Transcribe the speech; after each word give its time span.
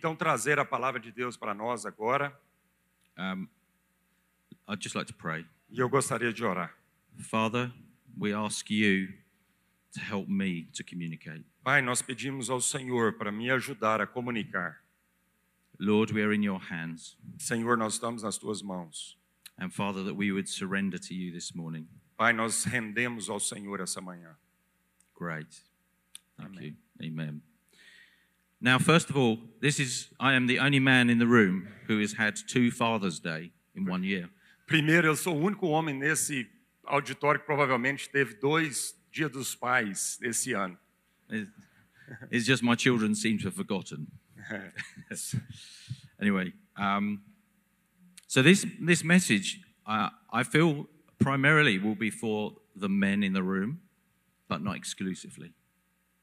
então 0.00 0.16
trazer 0.16 0.58
a 0.58 0.64
palavra 0.64 0.98
de 0.98 1.12
Deus 1.12 1.36
para 1.36 1.52
nós 1.52 1.84
agora 1.84 2.34
Um, 3.18 3.46
I'd 4.66 4.82
just 4.82 4.94
like 4.94 5.06
to 5.12 5.14
pray. 5.14 5.44
e 5.68 5.78
eu 5.78 5.90
gostaria 5.90 6.32
de 6.32 6.42
orar. 6.42 6.74
Father, 7.18 7.70
we 8.18 8.32
ask 8.32 8.70
you 8.70 9.08
to 9.92 10.00
help 10.00 10.26
me 10.26 10.64
to 10.72 10.82
communicate. 10.82 11.44
Pai, 11.62 11.82
nós 11.82 12.00
pedimos 12.00 12.48
ao 12.48 12.62
Senhor 12.62 13.18
para 13.18 13.30
me 13.30 13.50
ajudar 13.50 14.00
a 14.00 14.06
comunicar. 14.06 14.82
Lord, 15.78 16.14
we 16.14 16.22
are 16.22 16.34
in 16.34 16.42
your 16.42 16.58
hands. 16.60 17.18
Senhor, 17.38 17.76
nós 17.76 17.94
estamos 17.94 18.22
nas 18.22 18.38
tuas 18.38 18.62
mãos. 18.62 19.18
And 19.58 19.68
Father, 19.70 20.02
that 20.04 20.14
we 20.16 20.32
would 20.32 20.48
surrender 20.48 20.98
to 20.98 21.12
you 21.12 21.30
this 21.30 21.54
morning. 21.54 21.86
Pai, 22.16 22.32
nós 22.32 22.64
rendemos 22.64 23.28
ao 23.28 23.38
Senhor 23.38 23.80
essa 23.80 24.00
manhã. 24.00 24.34
Great. 25.14 25.62
Thank 26.38 26.56
Amen. 26.56 26.76
you. 26.98 27.06
Amen. 27.06 27.42
Now, 28.60 28.78
first 28.78 29.08
of 29.08 29.16
all, 29.16 29.38
this 29.60 29.80
is 29.80 30.08
I 30.20 30.34
am 30.34 30.46
the 30.46 30.58
only 30.58 30.80
man 30.80 31.08
in 31.08 31.18
the 31.18 31.26
room 31.26 31.68
who 31.86 31.98
has 32.00 32.12
had 32.12 32.36
two 32.36 32.70
Father's 32.70 33.18
Day 33.18 33.52
in 33.74 33.86
one 33.86 34.04
year. 34.04 34.28
Primeiro, 34.66 35.08
eu 35.08 35.16
sou 35.16 35.34
o 35.34 35.40
único 35.40 35.66
homem 35.68 35.94
nesse 35.94 36.46
auditório 36.84 37.40
que 37.40 37.46
provavelmente 37.46 38.08
teve 38.10 38.34
dois 38.34 38.94
Dia 39.10 39.28
dos 39.28 39.54
Pais 39.54 40.18
esse 40.22 40.52
ano. 40.52 40.76
It's 42.30 42.44
just 42.46 42.62
my 42.62 42.74
children 42.76 43.14
seem 43.14 43.38
to 43.38 43.46
have 43.46 43.54
forgotten. 43.54 44.06
anyway, 46.20 46.52
um, 46.76 47.22
so 48.26 48.42
this 48.42 48.66
this 48.80 49.02
message 49.02 49.60
uh, 49.86 50.10
I 50.32 50.42
feel 50.42 50.86
primarily 51.18 51.78
will 51.78 51.94
be 51.94 52.10
for 52.10 52.52
the 52.76 52.88
men 52.88 53.22
in 53.22 53.32
the 53.32 53.42
room, 53.42 53.80
but 54.48 54.62
not 54.62 54.76
exclusively. 54.76 55.52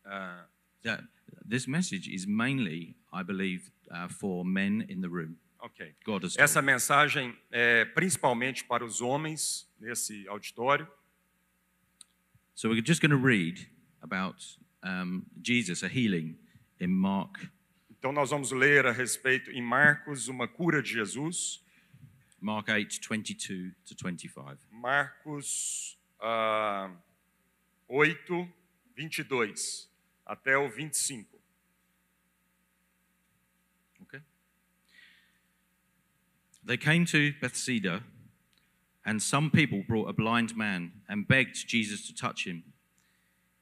Ah, 0.06 0.46
That 0.84 1.02
this 1.48 1.68
message 1.68 2.08
is 2.08 2.26
mainly, 2.28 2.96
I 3.12 3.24
believe, 3.24 3.72
uh, 3.92 4.08
for 4.08 4.46
men 4.46 4.86
in 4.90 5.02
the 5.02 5.10
room. 5.10 5.38
ok. 5.60 5.96
Essa 6.38 6.62
mensagem 6.62 7.36
é 7.52 7.86
principalmente 7.86 8.64
para 8.64 8.86
os 8.86 9.02
homens 9.02 9.70
nesse 9.80 10.28
auditório. 10.28 10.88
So 12.54 12.70
we're 12.70 12.82
just 12.86 13.02
going 13.02 13.12
to 13.12 13.18
read 13.18 13.68
about 14.02 14.44
um, 14.84 15.26
Jesus, 15.42 15.84
a 15.84 15.88
healing 15.88 16.38
in 16.80 16.88
Mark 16.88 17.50
Então, 18.00 18.12
nós 18.12 18.30
vamos 18.30 18.52
ler 18.52 18.86
a 18.86 18.92
respeito 18.92 19.50
em 19.52 19.62
Marcos, 19.62 20.28
uma 20.28 20.48
cura 20.48 20.84
de 20.84 20.94
Jesus. 20.94 21.64
Mark 22.40 22.70
8, 22.70 23.00
22 23.02 23.74
to 23.84 23.96
25. 24.08 24.56
Marcos 24.70 26.00
ah, 26.22 26.96
8, 27.88 28.48
22 28.96 29.92
até 30.24 30.56
o 30.56 30.70
25. 30.70 31.37
They 36.68 36.76
came 36.76 37.06
to 37.06 37.34
Bethsaida, 37.40 38.04
and 39.06 39.24
some 39.24 39.50
people 39.50 39.86
brought 39.88 40.10
a 40.10 40.14
blind 40.14 40.58
man 40.58 40.92
and 41.08 41.26
begged 41.26 41.66
Jesus 41.66 42.06
to 42.08 42.14
touch 42.14 42.46
him. 42.46 42.66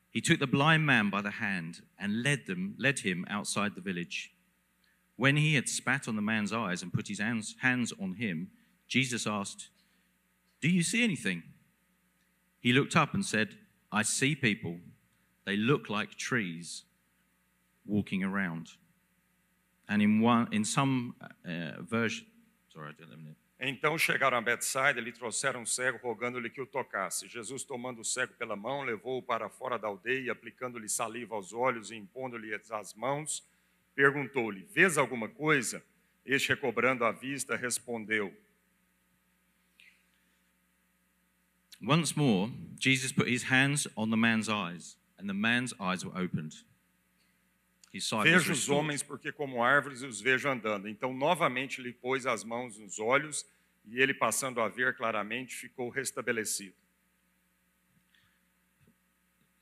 He 0.10 0.22
took 0.22 0.40
the 0.40 0.48
blind 0.48 0.88
man 0.88 1.12
by 1.12 1.22
the 1.22 1.30
hand 1.30 1.84
and 2.00 2.24
led 2.24 2.48
them, 2.48 2.74
led 2.80 3.00
him 3.00 3.24
outside 3.30 3.76
the 3.76 3.82
village. 3.82 4.32
When 5.18 5.38
he 5.38 5.54
had 5.54 5.70
spat 5.70 6.08
on 6.08 6.16
the 6.16 6.22
man's 6.24 6.52
eyes 6.52 6.82
and 6.82 6.92
put 6.92 7.08
his 7.08 7.20
hands, 7.20 7.56
hands 7.60 7.94
on 8.02 8.16
him, 8.16 8.50
Jesus 8.88 9.28
asked, 9.28 9.70
"Do 10.60 10.68
you 10.68 10.82
see 10.82 11.04
anything?" 11.04 11.44
He 12.60 12.74
looked 12.74 12.96
up 12.96 13.14
and 13.14 13.24
said, 13.24 13.60
"I 13.92 14.02
see 14.02 14.36
people. 14.36 14.80
They 15.44 15.58
look 15.58 15.92
like 15.92 16.16
trees 16.16 16.86
walking 17.86 18.24
around." 18.24 18.78
And 19.88 20.02
in 20.02 20.22
one, 20.22 20.52
in 20.52 20.66
some 20.66 21.16
uh, 21.48 21.84
version, 21.84 22.26
it. 22.84 22.98
Então 23.60 23.98
chegaram 23.98 24.38
a 24.38 24.42
Betsaida 24.42 25.00
e 25.00 25.04
lhe 25.04 25.12
trouxeram 25.12 25.62
um 25.62 25.66
cego, 25.66 25.98
rogando-lhe 26.04 26.50
que 26.50 26.62
o 26.62 26.66
tocasse. 26.66 27.28
Jesus, 27.28 27.64
tomando 27.64 28.02
o 28.02 28.06
cego 28.06 28.34
pela 28.34 28.56
mão, 28.56 28.84
levou-o 28.84 29.24
para 29.24 29.50
fora 29.50 29.80
da 29.80 29.88
aldeia, 29.88 30.34
aplicando-lhe 30.34 30.90
saliva 30.90 31.36
aos 31.36 31.54
olhos 31.54 31.90
e 31.90 31.96
impondo-lhe 31.96 32.54
as 32.54 32.94
mãos, 32.94 33.48
perguntou-lhe: 33.96 34.68
Vês 34.74 34.98
alguma 34.98 35.30
coisa? 35.30 35.84
Este, 36.26 36.50
recobrando 36.50 37.06
a 37.06 37.12
vista, 37.12 37.56
respondeu: 37.56 38.34
Once 41.82 42.18
more, 42.18 42.52
Jesus 42.80 43.12
put 43.12 43.30
his 43.30 43.44
hands 43.44 43.88
on 43.96 44.10
the 44.10 44.18
man's 44.18 44.50
eyes, 44.50 44.98
and 45.18 45.28
the 45.28 45.34
man's 45.34 45.74
eyes 45.80 46.04
were 46.04 46.18
opened. 46.18 46.66
Vejo 48.24 48.52
os 48.52 48.70
homens 48.70 49.02
porque, 49.02 49.32
como 49.32 49.64
árvores, 49.64 50.02
os 50.02 50.20
vejo 50.20 50.50
andando. 50.50 50.88
Então, 50.88 51.14
novamente, 51.14 51.82
lhe 51.82 51.94
pôs 51.94 52.26
as 52.26 52.44
mãos 52.44 52.78
nos 52.78 53.00
olhos 53.00 53.46
e 53.86 54.00
ele, 54.00 54.14
passando 54.14 54.60
a 54.60 54.68
ver 54.68 54.96
claramente, 54.96 55.56
ficou 55.56 55.90
restabelecido. 55.90 56.76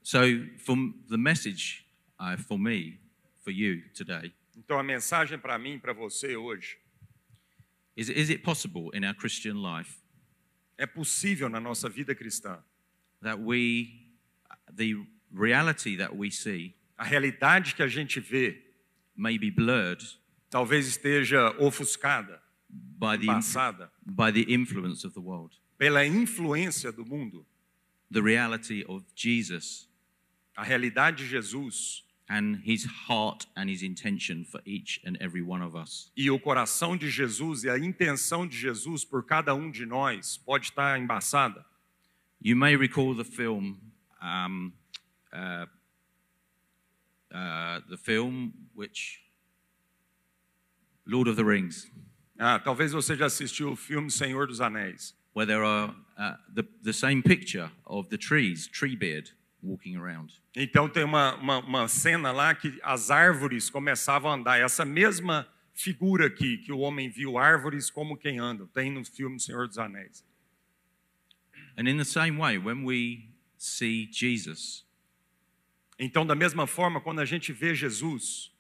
So, 0.01 0.19
for 0.59 0.75
the 1.09 1.17
message 1.17 1.85
uh, 2.19 2.37
for 2.37 2.57
me, 2.57 2.99
for 3.43 3.51
you 3.51 3.83
today, 3.93 4.33
Então, 4.55 4.77
a 4.77 4.83
mensagem 4.83 5.39
para 5.39 5.57
mim, 5.57 5.79
para 5.79 5.93
você 5.93 6.35
hoje, 6.35 6.77
is 7.95 8.09
is 8.09 8.29
it 8.29 8.43
possible 8.43 8.89
in 8.93 9.05
our 9.05 9.15
Christian 9.15 9.61
life 9.61 10.03
é 10.77 10.85
possível 10.85 11.49
na 11.49 11.59
nossa 11.59 11.87
vida 11.89 12.15
cristã. 12.15 12.61
that 13.21 13.39
we, 13.39 14.09
the 14.75 14.95
reality 15.31 15.95
that 15.95 16.15
we 16.15 16.29
see, 16.29 16.75
A 17.03 17.05
realidade 17.05 17.75
que 17.75 17.83
a 17.83 17.87
gente 17.89 18.21
vê 18.21 18.63
may 19.13 19.37
be 19.37 19.51
blurred 19.51 20.01
talvez 20.49 20.87
esteja 20.87 21.53
ofuscada, 21.59 22.41
by 22.69 23.17
the 23.17 23.25
passada, 23.25 23.91
by 24.05 24.31
the 24.31 24.45
influence 24.47 25.05
of 25.05 25.13
the 25.13 25.19
world? 25.19 25.53
pela 25.77 26.05
influência 26.05 26.93
do 26.93 27.05
mundo. 27.05 27.45
The 28.09 28.21
reality 28.21 28.85
of 28.87 29.03
Jesus 29.13 29.89
A 30.55 30.63
realidade 30.63 31.17
de 31.17 31.25
Jesus 31.27 32.05
and 32.29 32.61
his 32.63 32.85
heart 32.85 33.47
and 33.57 33.69
his 33.69 33.83
intention 33.83 34.45
for 34.45 34.61
each 34.65 35.01
and 35.05 35.17
every 35.19 35.41
one 35.41 35.61
of 35.61 35.75
us. 35.75 36.09
e 36.15 36.31
o 36.31 36.39
coração 36.39 36.95
de 36.95 37.09
Jesus 37.09 37.65
e 37.65 37.69
a 37.69 37.77
intenção 37.77 38.47
de 38.47 38.57
Jesus 38.57 39.03
por 39.03 39.25
cada 39.25 39.53
um 39.53 39.69
de 39.69 39.85
nós 39.85 40.37
pode 40.37 40.67
estar 40.67 40.97
embaçada. 40.97 41.65
You 42.41 42.55
may 42.55 42.77
recall 42.77 43.13
the 43.13 43.25
film, 43.25 43.75
um, 44.21 44.71
uh, 45.33 45.67
uh, 47.33 47.81
the 47.89 47.97
film 47.97 48.53
which 48.75 49.19
Lord 51.05 51.27
of 51.29 51.35
the 51.35 51.43
Rings, 51.43 51.89
Ah, 52.39 52.59
talvez 52.59 52.91
você 52.91 53.15
já 53.15 53.25
assistiu 53.27 53.71
o 53.71 53.75
filme 53.75 54.09
Senhor 54.09 54.47
dos 54.47 54.59
Anéis. 54.59 55.15
where 55.35 55.45
there 55.47 55.63
are 55.63 55.89
uh, 56.17 56.35
the 56.53 56.63
the 56.83 56.93
same 56.93 57.21
picture 57.23 57.69
of 57.85 58.09
the 58.09 58.17
trees, 58.17 58.67
Treebeard, 58.67 59.31
walking 59.61 59.95
around. 59.95 60.33
Então 60.55 60.87
tem 60.89 61.03
uma, 61.03 61.35
uma, 61.35 61.57
uma 61.59 61.87
cena 61.87 62.31
lá 62.31 62.53
que 62.53 62.79
as 62.83 63.09
árvores 63.09 63.69
começavam 63.69 64.29
a 64.31 64.35
andar. 64.35 64.59
Essa 64.59 64.85
mesma 64.85 65.47
figura 65.73 66.27
aqui, 66.27 66.57
que 66.59 66.71
o 66.71 66.79
homem 66.79 67.09
viu 67.09 67.37
árvores 67.37 67.89
como 67.89 68.15
quem 68.17 68.37
anda, 68.39 68.67
tem 68.67 68.91
no 68.91 69.03
filme 69.03 69.39
Senhor 69.39 69.67
dos 69.67 69.77
Anéis. 69.79 70.23
And 71.75 71.87
in 71.89 71.97
the 71.97 72.05
same 72.05 72.37
way, 72.37 72.57
when 72.59 72.83
we 72.83 73.29
see 73.57 74.07
Jesus, 74.11 74.85
Então, 76.03 76.25
da 76.25 76.35
mesma 76.35 76.67
forma, 76.67 76.99
quando 76.99 77.19
a 77.19 77.25
gente 77.25 77.53
vê 77.53 77.73
Jesus, 77.73 78.51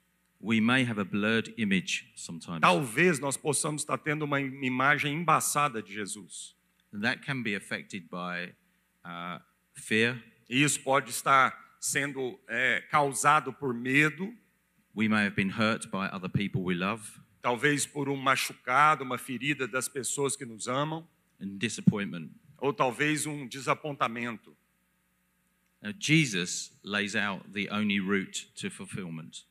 we 0.41 0.61
may 0.61 0.83
have 0.85 0.99
a 0.99 1.03
blurred 1.03 1.53
image 1.57 2.11
sometimes. 2.15 2.61
talvez 2.61 3.19
nós 3.19 3.35
possamos 3.37 3.81
estar 3.81 3.97
tendo 3.97 4.23
uma 4.23 4.39
imagem 4.39 5.13
embaçada 5.13 5.81
de 5.81 5.93
Jesus. 5.93 6.55
And 6.93 7.01
that 7.01 7.21
can 7.25 7.41
be 7.41 7.55
affected 7.55 8.07
by 8.09 8.53
uh, 9.05 9.41
fear. 9.73 10.21
E 10.49 10.61
isso 10.63 10.79
pode 10.81 11.09
estar 11.09 11.75
sendo 11.79 12.39
é, 12.47 12.81
causado 12.89 13.51
por 13.51 13.73
medo, 13.73 14.33
We 14.95 15.07
may 15.07 15.25
have 15.25 15.35
been 15.35 15.49
hurt 15.49 15.87
by 15.89 16.07
other 16.13 16.29
people 16.29 16.61
we 16.61 16.75
love, 16.75 17.19
talvez 17.41 17.83
por 17.85 18.07
um 18.07 18.15
machucado, 18.15 19.03
uma 19.03 19.17
ferida 19.17 19.67
das 19.67 19.87
pessoas 19.89 20.35
que 20.35 20.45
nos 20.45 20.67
amam, 20.67 21.07
and 21.41 21.57
disappointment. 21.57 22.29
ou 22.59 22.71
talvez 22.71 23.25
um 23.25 23.47
desapontamento. 23.47 24.55
Now, 25.83 25.91
Jesus 25.99 26.71
lays 26.83 27.13
out 27.13 27.51
the 27.51 27.69
only 27.69 27.99
route 27.99 28.45
to 28.55 28.69
fulfillment. 28.69 29.43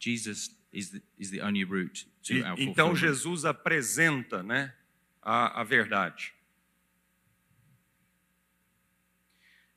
Jesus 0.00 0.50
is 0.72 0.90
the, 0.90 1.00
is 1.16 1.30
the 1.30 1.40
only 1.40 1.62
route 1.62 2.06
to 2.24 2.34
E, 2.34 2.42
our 2.42 2.56
então 2.58 2.88
fulfillment. 2.88 2.98
Jesus 2.98 3.44
apresenta 3.44 4.42
né, 4.42 4.72
a, 5.22 5.60
a 5.60 5.64
verdade. 5.64 6.32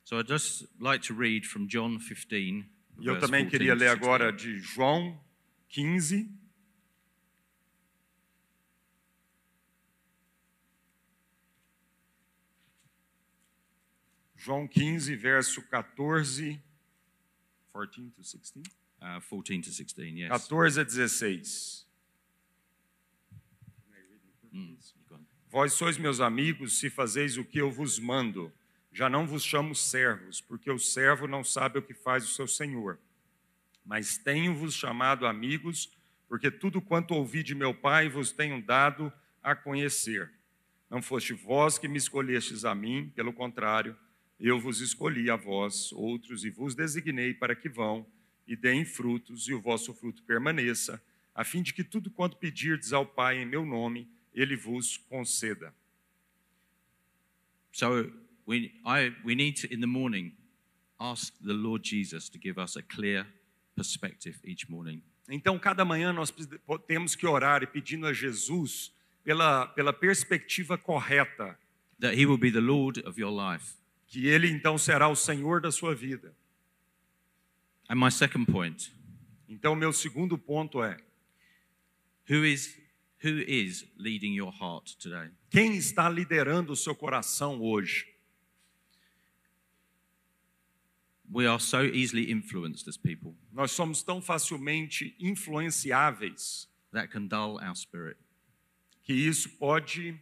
So 0.02 0.18
I'd 0.18 0.26
just 0.26 0.66
like 0.80 1.02
to 1.04 1.14
read 1.14 1.46
from 1.46 1.68
John 1.68 2.00
15. 2.00 2.64
E 2.98 3.06
eu 3.06 3.20
também 3.20 3.44
14 3.44 3.50
queria 3.50 3.74
ler 3.74 3.90
16. 3.90 4.02
agora 4.02 4.32
de 4.32 4.58
João 4.58 5.20
15, 5.68 6.28
João 14.46 14.68
15, 14.68 15.16
verso 15.16 15.60
14 15.60 16.62
14 17.72 18.10
to 18.10 18.22
16. 18.22 18.62
Uh, 19.02 19.20
14 19.20 19.60
to 19.60 19.70
16, 19.70 20.16
yes. 20.16 20.28
14 20.28 20.78
a 20.78 20.84
16. 20.84 21.86
Mm, 24.52 24.76
you 24.76 25.04
got 25.08 25.18
it. 25.18 25.26
Vós 25.50 25.72
sois 25.72 25.98
meus 25.98 26.20
amigos 26.20 26.78
se 26.78 26.88
fazeis 26.88 27.36
o 27.36 27.44
que 27.44 27.58
eu 27.58 27.72
vos 27.72 27.98
mando. 27.98 28.52
Já 28.92 29.10
não 29.10 29.26
vos 29.26 29.42
chamo 29.42 29.74
servos, 29.74 30.40
porque 30.40 30.70
o 30.70 30.78
servo 30.78 31.26
não 31.26 31.42
sabe 31.42 31.80
o 31.80 31.82
que 31.82 31.92
faz 31.92 32.22
o 32.24 32.32
seu 32.32 32.46
senhor. 32.46 33.00
Mas 33.84 34.16
tenho-vos 34.16 34.74
chamado 34.74 35.26
amigos, 35.26 35.90
porque 36.28 36.52
tudo 36.52 36.80
quanto 36.80 37.14
ouvi 37.14 37.42
de 37.42 37.52
meu 37.52 37.74
Pai 37.74 38.08
vos 38.08 38.30
tenho 38.30 38.62
dado 38.62 39.12
a 39.42 39.56
conhecer. 39.56 40.32
Não 40.88 41.02
foste 41.02 41.32
vós 41.32 41.78
que 41.78 41.88
me 41.88 41.98
escolhestes 41.98 42.64
a 42.64 42.76
mim, 42.76 43.12
pelo 43.12 43.32
contrário, 43.32 43.96
eu 44.38 44.60
vos 44.60 44.80
escolhi 44.80 45.30
a 45.30 45.36
vós, 45.36 45.92
outros, 45.92 46.44
e 46.44 46.50
vos 46.50 46.74
designei 46.74 47.32
para 47.32 47.56
que 47.56 47.68
vão 47.68 48.06
e 48.46 48.54
deem 48.54 48.84
frutos, 48.84 49.48
e 49.48 49.54
o 49.54 49.60
vosso 49.60 49.92
fruto 49.94 50.22
permaneça, 50.22 51.02
a 51.34 51.44
fim 51.44 51.62
de 51.62 51.72
que 51.72 51.82
tudo 51.82 52.10
quanto 52.10 52.36
pedirdes 52.36 52.92
ao 52.92 53.04
Pai 53.04 53.38
em 53.38 53.46
meu 53.46 53.64
nome, 53.64 54.08
ele 54.32 54.56
vos 54.56 54.96
conceda. 54.96 55.74
So 57.72 58.10
we, 58.46 58.72
I, 58.86 59.14
we 59.24 59.34
need 59.34 59.60
to, 59.60 59.74
in 59.74 59.80
the 59.80 59.86
morning, 59.86 60.32
ask 60.98 61.34
the 61.44 61.52
Lord 61.52 61.86
Jesus 61.86 62.28
to 62.30 62.38
give 62.38 62.60
us 62.60 62.76
a 62.76 62.82
clear 62.82 63.26
perspective 63.74 64.38
each 64.44 64.70
morning. 64.70 65.02
Então, 65.28 65.58
cada 65.58 65.84
manhã 65.84 66.12
nós 66.12 66.32
temos 66.86 67.14
que 67.14 67.26
orar 67.26 67.62
e 67.62 67.66
pedindo 67.66 68.06
a 68.06 68.12
Jesus 68.12 68.92
pela, 69.24 69.66
pela 69.66 69.92
perspectiva 69.92 70.78
correta, 70.78 71.58
That 71.98 72.14
He 72.14 72.26
will 72.26 72.38
be 72.38 72.50
the 72.50 72.60
Lord 72.60 73.00
of 73.06 73.18
your 73.18 73.32
life. 73.32 73.74
Que 74.06 74.26
Ele 74.26 74.48
então 74.48 74.78
será 74.78 75.08
o 75.08 75.16
Senhor 75.16 75.60
da 75.60 75.70
sua 75.70 75.94
vida. 75.94 76.34
And 77.88 77.96
my 77.96 78.10
second 78.10 78.46
point 78.50 78.92
Então, 79.48 79.76
meu 79.76 79.92
segundo 79.92 80.36
ponto 80.36 80.82
é: 80.82 80.96
who 82.28 82.44
is, 82.44 82.76
who 83.22 83.38
is 83.40 83.86
leading 83.96 84.34
your 84.34 84.52
heart 84.52 84.96
today? 84.96 85.30
quem 85.50 85.76
está 85.76 86.08
liderando 86.08 86.72
o 86.72 86.76
seu 86.76 86.94
coração 86.94 87.60
hoje? 87.60 88.14
We 91.28 91.46
are 91.46 91.60
so 91.60 91.82
easily 91.82 92.30
influenced 92.30 92.88
as 92.88 92.96
people 92.96 93.36
Nós 93.52 93.72
somos 93.72 94.02
tão 94.02 94.22
facilmente 94.22 95.16
influenciáveis 95.18 96.68
that 96.92 97.08
can 97.08 97.26
dull 97.26 97.58
our 97.60 97.74
spirit, 97.74 98.18
que 99.02 99.12
isso 99.12 99.48
pode. 99.58 100.20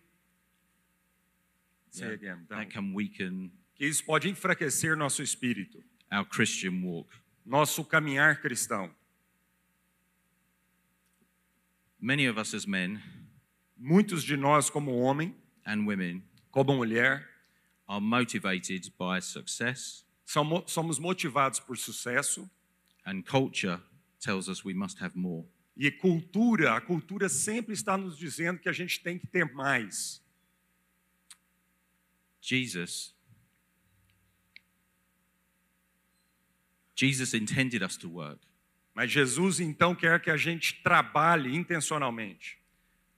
Yeah. 1.97 2.15
again, 2.15 2.47
that 2.49 2.71
can 2.71 2.93
weaken 2.93 3.53
isso 3.89 4.05
pode 4.05 4.29
enfraquecer 4.29 4.97
nosso 4.97 5.23
espírito, 5.23 5.83
our 6.13 6.25
Christian 6.27 6.83
walk. 6.83 7.09
nosso 7.45 7.85
caminhar 7.85 8.41
cristão. 8.41 8.95
Many 12.01 12.27
of 12.29 12.39
us 12.39 12.55
as 12.55 12.67
men 12.67 13.01
Muitos 13.77 14.23
de 14.23 14.37
nós, 14.37 14.71
como 14.71 14.93
homem, 14.99 15.35
and 15.67 15.85
women 15.87 16.23
como 16.51 16.75
mulher, 16.77 17.29
are 17.87 18.01
motivated 18.01 18.91
by 18.99 19.21
success, 19.21 20.05
somo- 20.25 20.65
somos 20.67 20.99
motivados 20.99 21.59
por 21.61 21.77
sucesso 21.77 22.49
and 23.05 23.23
culture 23.25 23.81
tells 24.21 24.49
us 24.49 24.65
we 24.65 24.73
must 24.73 25.03
have 25.03 25.17
more. 25.19 25.45
e 25.77 25.91
cultura. 25.91 26.77
A 26.77 26.81
cultura 26.81 27.29
sempre 27.29 27.75
está 27.75 27.99
nos 27.99 28.17
dizendo 28.17 28.61
que 28.61 28.69
a 28.69 28.73
gente 28.73 29.01
tem 29.03 29.19
que 29.19 29.27
ter 29.27 29.53
mais. 29.53 30.23
Jesus 32.41 33.13
Jesus 36.95 37.35
intended 37.35 37.83
us 37.83 37.97
to 37.97 38.09
work, 38.09 38.41
Mas 38.95 39.11
Jesus 39.11 39.59
então 39.61 39.95
quer 39.95 40.21
que 40.21 40.31
a 40.31 40.37
gente 40.37 40.83
trabalhe 40.83 41.55
intencionalmente. 41.57 42.59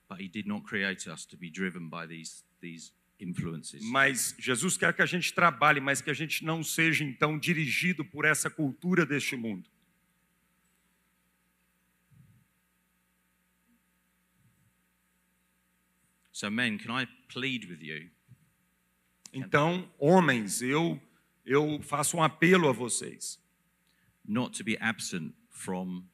but 0.09 0.21
he 0.21 0.29
did 0.29 0.47
not 0.47 0.65
create 0.65 1.09
us 1.09 1.27
to 1.27 1.37
be 1.37 1.51
driven 1.51 1.89
by 1.91 2.07
these 2.07 2.45
these 2.61 2.93
influences. 3.19 3.83
Mas 3.85 4.35
Jesus 4.39 4.77
quer 4.77 4.93
que 4.95 5.03
a 5.03 5.07
gente 5.07 5.33
trabalhe, 5.35 5.81
mas 5.81 6.01
que 6.01 6.11
a 6.11 6.15
gente 6.15 6.45
não 6.45 6.63
seja 6.63 7.03
então 7.05 7.39
dirigido 7.39 8.05
por 8.05 8.25
essa 8.25 8.49
cultura 8.49 9.05
deste 9.05 9.37
mundo. 9.37 9.69
So 16.33 16.51
men, 16.51 16.79
can 16.79 16.91
I 16.91 17.07
plead 17.29 17.67
with 17.67 17.81
you 17.83 18.11
Então, 19.33 19.91
homens, 19.99 20.63
eu 20.63 21.01
eu 21.45 21.81
faço 21.83 22.17
um 22.17 22.23
apelo 22.23 22.69
a 22.69 22.73
vocês. 22.73 23.39
Not 24.29 24.53
to 24.57 24.65
be 24.65 24.77
absent 24.79 25.35
from 25.51 26.09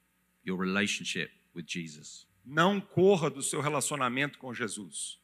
your 0.44 0.56
relationship 0.58 1.30
with 1.54 1.66
Jesus, 1.66 2.26
Não 2.44 2.80
corra 2.80 3.30
do 3.30 3.42
seu 3.42 3.60
relacionamento 3.60 4.38
com 4.38 4.52
Jesus. 4.52 5.18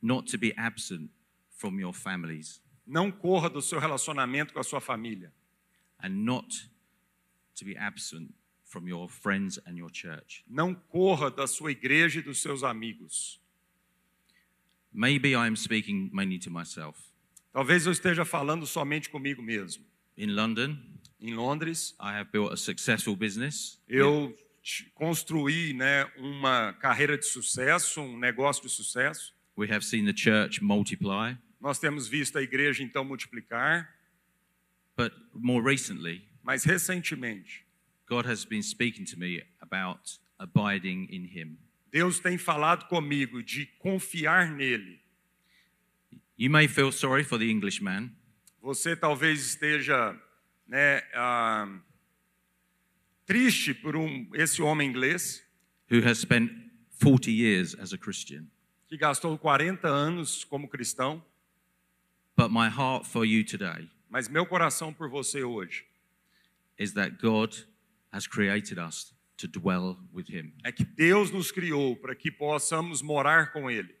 not 0.00 0.30
to 0.30 0.38
be 0.38 0.52
absent 0.56 1.10
from 1.50 1.78
your 1.80 1.92
families, 1.92 2.60
Não 2.86 3.10
corra 3.10 3.50
do 3.50 3.60
seu 3.60 3.78
relacionamento 3.78 4.52
com 4.54 4.60
a 4.60 4.64
sua 4.64 4.80
família. 4.80 5.32
and 6.02 6.24
not 6.24 6.68
to 7.54 7.64
be 7.64 7.76
absent 7.76 8.32
from 8.64 8.86
your 8.88 9.08
friends 9.08 9.58
and 9.66 9.76
your 9.76 9.90
church. 9.90 10.44
Não 10.48 10.74
corra 10.74 11.30
da 11.30 11.46
sua 11.46 11.72
igreja 11.72 12.20
e 12.20 12.22
dos 12.22 12.40
seus 12.40 12.62
amigos. 12.62 13.40
Maybe 14.92 15.30
I 15.34 15.46
am 15.46 15.56
speaking 15.56 16.10
mainly 16.12 16.38
to 16.40 16.50
myself. 16.50 16.98
Talvez 17.52 17.86
eu 17.86 17.92
esteja 17.92 18.24
falando 18.24 18.66
somente 18.66 19.08
comigo 19.10 19.42
mesmo. 19.42 19.84
In 20.16 20.34
London, 20.34 20.78
Em 21.20 21.34
Londres, 21.34 21.94
I 22.00 22.12
have 22.12 22.30
built 22.30 22.52
a 22.52 22.56
successful 22.56 23.16
business. 23.16 23.80
eu 23.88 24.34
construí 24.94 25.72
né, 25.72 26.04
uma 26.16 26.72
carreira 26.74 27.16
de 27.18 27.26
sucesso, 27.26 28.00
um 28.00 28.18
negócio 28.18 28.62
de 28.62 28.68
sucesso. 28.68 29.34
We 29.56 29.68
have 29.72 29.84
seen 29.84 30.04
the 30.04 30.14
church 30.16 30.62
multiply, 30.62 31.36
Nós 31.60 31.80
temos 31.80 32.06
visto 32.06 32.38
a 32.38 32.42
igreja 32.42 32.84
então 32.84 33.04
multiplicar, 33.04 33.92
but 34.96 35.12
more 35.34 35.60
recently, 35.64 36.22
mas 36.42 36.64
recentemente 36.64 37.66
God 38.06 38.24
has 38.26 38.44
been 38.44 38.62
speaking 38.62 39.04
to 39.04 39.18
me 39.18 39.42
about 39.60 40.18
abiding 40.38 41.08
in 41.10 41.24
Him. 41.24 41.58
Deus 41.90 42.20
tem 42.20 42.38
falado 42.38 42.86
comigo 42.86 43.42
de 43.42 43.66
confiar 43.80 44.52
nele. 44.52 45.00
You 46.38 46.50
may 46.50 46.68
feel 46.68 46.92
sorry 46.92 47.24
for 47.24 47.38
the 47.38 47.46
Englishman, 47.50 48.12
Você 48.62 48.94
talvez 48.94 49.40
esteja 49.40 50.14
né, 50.68 51.02
ah, 51.14 51.66
triste 53.26 53.74
por 53.74 53.96
um, 53.96 54.28
esse 54.34 54.60
homem 54.62 54.88
inglês 54.88 55.42
who 55.90 56.06
has 56.06 56.18
spent 56.18 56.50
40 57.02 57.30
years 57.30 57.74
as 57.78 57.92
a 57.92 57.98
Christian. 57.98 58.46
que 58.86 58.96
gastou 58.96 59.36
40 59.38 59.88
anos 59.88 60.44
como 60.44 60.68
cristão, 60.68 61.22
But 62.36 62.50
my 62.52 62.68
heart 62.68 63.04
for 63.06 63.24
you 63.24 63.44
today 63.44 63.88
mas 64.08 64.28
meu 64.28 64.46
coração 64.46 64.92
por 64.92 65.08
você 65.08 65.42
hoje 65.42 65.84
is 66.78 66.92
that 66.92 67.16
God 67.20 67.54
has 68.12 68.26
created 68.26 68.78
us 68.78 69.12
to 69.36 69.46
dwell 69.48 69.98
with 70.12 70.26
Him. 70.30 70.52
é 70.64 70.72
que 70.72 70.84
Deus 70.84 71.30
nos 71.30 71.50
criou 71.50 71.96
para 71.96 72.14
que 72.14 72.30
possamos 72.30 73.02
morar 73.02 73.52
com 73.52 73.70
Ele. 73.70 73.94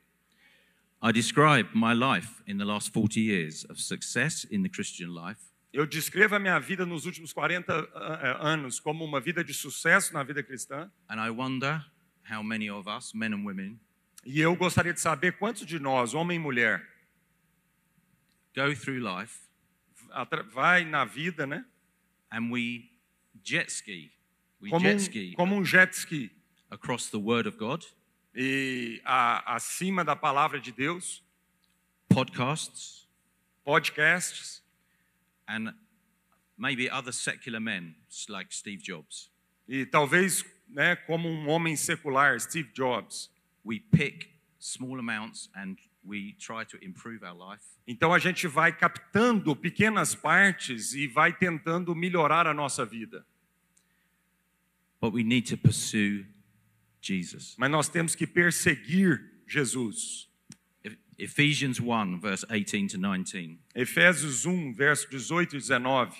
I 1.02 1.12
describe 1.12 1.68
my 1.74 1.94
life 1.94 2.42
in 2.46 2.58
the 2.58 2.64
last 2.64 2.90
40 2.92 3.20
years 3.20 3.64
of 3.70 3.80
success 3.80 4.44
in 4.50 4.62
the 4.62 4.68
Christian 4.68 5.10
life 5.14 5.40
Eu 5.72 5.86
descrevo 5.86 6.34
a 6.34 6.38
minha 6.38 6.58
vida 6.58 6.86
nos 6.86 7.04
últimos 7.04 7.32
40 7.32 7.72
ah, 7.94 8.38
anos 8.48 8.80
como 8.80 9.04
uma 9.04 9.20
vida 9.20 9.44
de 9.44 9.52
sucesso 9.52 10.14
na 10.14 10.22
vida 10.22 10.42
cristã, 10.42 10.90
And 11.08 11.24
I 11.24 11.30
wonder 11.30 11.84
how 12.30 12.42
many 12.42 12.70
of 12.70 12.88
us, 12.88 13.12
men 13.12 13.34
and 13.34 13.44
women, 13.44 13.78
e 14.24 14.40
eu 14.40 14.54
gostaria 14.56 14.92
de 14.92 15.00
saber 15.00 15.38
quantos 15.38 15.66
de 15.66 15.78
nós, 15.78 16.14
homem 16.14 16.36
e 16.36 16.40
mulher, 16.40 16.86
go 18.54 18.74
through 18.74 18.98
life 18.98 19.48
vai 20.52 20.84
na 20.84 21.04
vida, 21.04 21.46
né? 21.46 21.64
and 22.30 22.50
we 22.50 22.90
jet 23.42 23.70
ski. 23.70 24.10
We 24.60 24.70
Como 24.70 24.84
jet 24.84 24.94
um, 24.94 24.98
ski 24.98 25.34
como 25.34 25.54
um 25.54 25.64
jet 25.64 25.94
ski. 25.94 26.30
across 26.70 27.10
the 27.10 27.18
Word 27.18 27.46
of 27.48 27.56
God, 27.58 27.84
E 28.34 29.00
a- 29.04 29.54
acima 29.54 30.04
da 30.04 30.14
palavra 30.14 30.60
de 30.60 30.70
Deus, 30.72 31.22
podcasts, 32.08 33.08
podcasts 33.64 34.62
and 35.48 35.74
maybe 36.56 36.90
other 36.90 37.12
secular 37.12 37.60
men 37.60 37.94
like 38.28 38.54
Steve 38.54 38.82
Jobs. 38.82 39.30
e 39.66 39.84
talvez, 39.84 40.44
né, 40.68 40.96
como 40.96 41.28
um 41.28 41.48
homem 41.48 41.76
secular, 41.76 42.38
Steve 42.40 42.70
Jobs. 42.74 43.30
We 43.64 43.80
pick 43.80 44.30
small 44.58 44.98
amounts 44.98 45.50
and 45.54 45.76
we 46.04 46.34
try 46.38 46.64
to 46.64 46.78
improve 46.82 47.22
our 47.22 47.34
life. 47.34 47.64
Então 47.86 48.14
a 48.14 48.18
gente 48.18 48.46
vai 48.46 48.72
captando 48.72 49.54
pequenas 49.54 50.14
partes 50.14 50.94
e 50.94 51.06
vai 51.06 51.32
tentando 51.36 51.94
melhorar 51.94 52.46
a 52.46 52.54
nossa 52.54 52.84
vida. 52.84 53.26
But 55.00 55.12
we 55.12 55.22
need 55.22 55.46
to 55.50 55.56
pursue 55.56 56.26
Jesus. 57.00 57.54
Mas 57.58 57.70
nós 57.70 57.88
temos 57.88 58.14
que 58.14 58.26
perseguir 58.26 59.42
Jesus. 59.46 60.27
Eph- 61.18 61.30
Ephesians 61.32 61.80
1, 61.80 62.20
verse 62.20 62.44
18 62.50 62.88
to 62.88 62.98
19. 62.98 63.58
Efésios 63.74 64.46
1, 64.46 64.74
verso 64.74 65.06
18 65.10 65.54
e 65.54 65.60
19. 65.60 66.12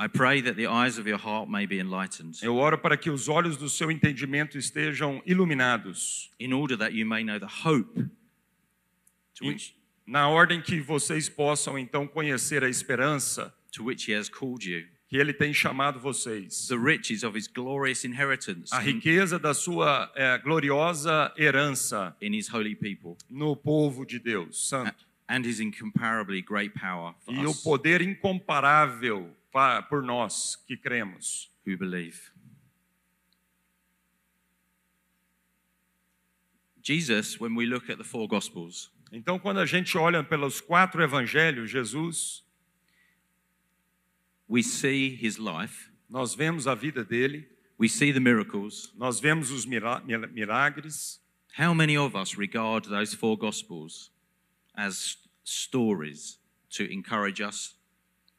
I 0.00 0.06
pray 0.06 0.40
that 0.42 0.54
the 0.56 0.66
eyes 0.68 0.96
of 0.96 1.08
your 1.08 1.18
heart 1.18 1.48
may 1.50 1.66
be 1.66 1.80
enlightened, 1.80 2.38
Eu 2.40 2.54
oro 2.56 2.78
para 2.78 2.96
que 2.96 3.10
os 3.10 3.28
olhos 3.28 3.56
do 3.56 3.68
seu 3.68 3.90
entendimento 3.90 4.56
estejam 4.56 5.20
iluminados, 5.26 6.30
in 6.38 6.52
order 6.52 6.76
that 6.76 6.92
you 6.94 7.04
may 7.04 7.24
know 7.24 7.38
the 7.40 7.48
hope 7.48 8.08
to 9.34 9.44
which, 9.44 9.74
na 10.06 10.28
ordem 10.28 10.62
que 10.62 10.80
vocês 10.80 11.28
possam 11.28 11.76
então 11.76 12.06
conhecer 12.06 12.62
a 12.62 12.68
esperança 12.68 13.52
to 13.72 13.82
which 13.82 14.08
he 14.08 14.14
has 14.14 14.28
called 14.28 14.64
you, 14.64 14.86
que 15.08 15.16
ele 15.16 15.32
tem 15.32 15.54
chamado 15.54 15.98
vocês, 15.98 16.68
the 16.68 16.76
riches 16.76 17.22
of 17.22 17.36
his 17.36 17.46
glorious 17.48 18.04
inheritance 18.04 18.74
a 18.74 18.78
riqueza 18.78 19.38
da 19.38 19.54
sua 19.54 20.12
eh, 20.14 20.38
gloriosa 20.38 21.32
herança 21.36 22.14
in 22.20 22.34
his 22.34 22.48
holy 22.52 22.74
people, 22.74 23.16
no 23.30 23.56
povo 23.56 24.04
de 24.04 24.18
Deus 24.18 24.68
santo 24.68 25.06
and 25.28 25.46
his 25.46 25.60
incomparably 25.60 26.42
great 26.42 26.74
power 26.78 27.14
for 27.24 27.32
e 27.34 27.46
o 27.46 27.50
us 27.50 27.62
poder 27.62 28.02
incomparável 28.02 29.34
pa- 29.50 29.80
por 29.82 30.02
nós 30.02 30.56
que 30.66 30.76
cremos. 30.76 31.50
who 31.66 31.76
believe. 31.76 32.30
Jesus, 36.82 37.38
when 37.38 37.54
we 37.54 37.66
look 37.66 37.90
at 37.90 37.98
the 37.98 38.04
four 38.04 38.26
Gospels, 38.28 38.90
Então, 39.10 39.38
quando 39.38 39.58
a 39.60 39.66
gente 39.66 39.96
olha 39.96 40.22
pelos 40.22 40.60
quatro 40.60 41.02
evangelhos, 41.02 41.70
Jesus, 41.70 42.44
we 44.48 44.62
see 44.62 45.14
his 45.14 45.38
life, 45.38 45.90
nós 46.08 46.34
vemos 46.34 46.66
a 46.66 46.74
vida 46.74 47.04
dele, 47.04 47.46
we 47.78 47.88
see 47.88 48.12
the 48.12 48.20
miracles. 48.20 48.92
nós 48.96 49.20
vemos 49.20 49.50
os 49.50 49.66
mira- 49.66 50.00
milagres. 50.32 51.20
How 51.58 51.74
many 51.74 51.96
of 51.96 52.16
us 52.16 52.34
regard 52.36 52.88
those 52.88 53.14
four 53.14 53.36
Gospels 53.36 54.10
as 54.74 55.16
stories 55.44 56.38
to 56.70 56.84
encourage 56.84 57.42
us? 57.42 57.74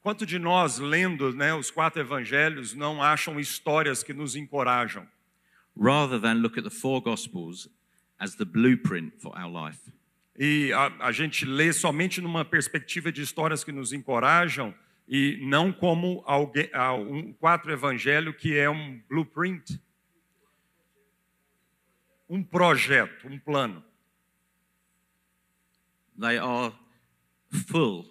Quanto 0.01 0.25
de 0.25 0.39
nós, 0.39 0.79
lendo 0.79 1.33
né, 1.33 1.53
os 1.53 1.69
quatro 1.69 2.01
evangelhos, 2.01 2.73
não 2.73 3.03
acham 3.03 3.39
histórias 3.39 4.01
que 4.01 4.13
nos 4.13 4.35
encorajam? 4.35 5.07
rather 5.77 6.19
than 6.19 6.41
look 6.41 6.57
at 6.57 6.63
the 6.63 6.69
four 6.69 7.01
Gospels 7.01 7.69
as 8.19 8.35
the 8.35 8.45
blueprint 8.45 9.13
for 9.21 9.31
our 9.37 9.49
life? 9.49 9.79
E 10.37 10.71
a, 10.73 11.07
a 11.07 11.11
gente 11.11 11.45
lê 11.45 11.71
somente 11.73 12.21
numa 12.21 12.45
perspectiva 12.45 13.11
de 13.11 13.21
histórias 13.21 13.63
que 13.63 13.71
nos 13.71 13.91
encorajam 13.91 14.73
e 15.11 15.39
não 15.41 15.73
como 15.73 16.21
alguém, 16.27 16.69
ah, 16.71 16.93
um 16.93 17.33
quatro 17.33 17.71
evangelho 17.71 18.31
que 18.31 18.55
é 18.55 18.69
um 18.69 19.01
blueprint, 19.09 19.81
um 22.29 22.43
projeto, 22.43 23.27
um 23.27 23.39
plano. 23.39 23.83
They 26.19 26.37
are 26.37 26.75
full 27.49 28.05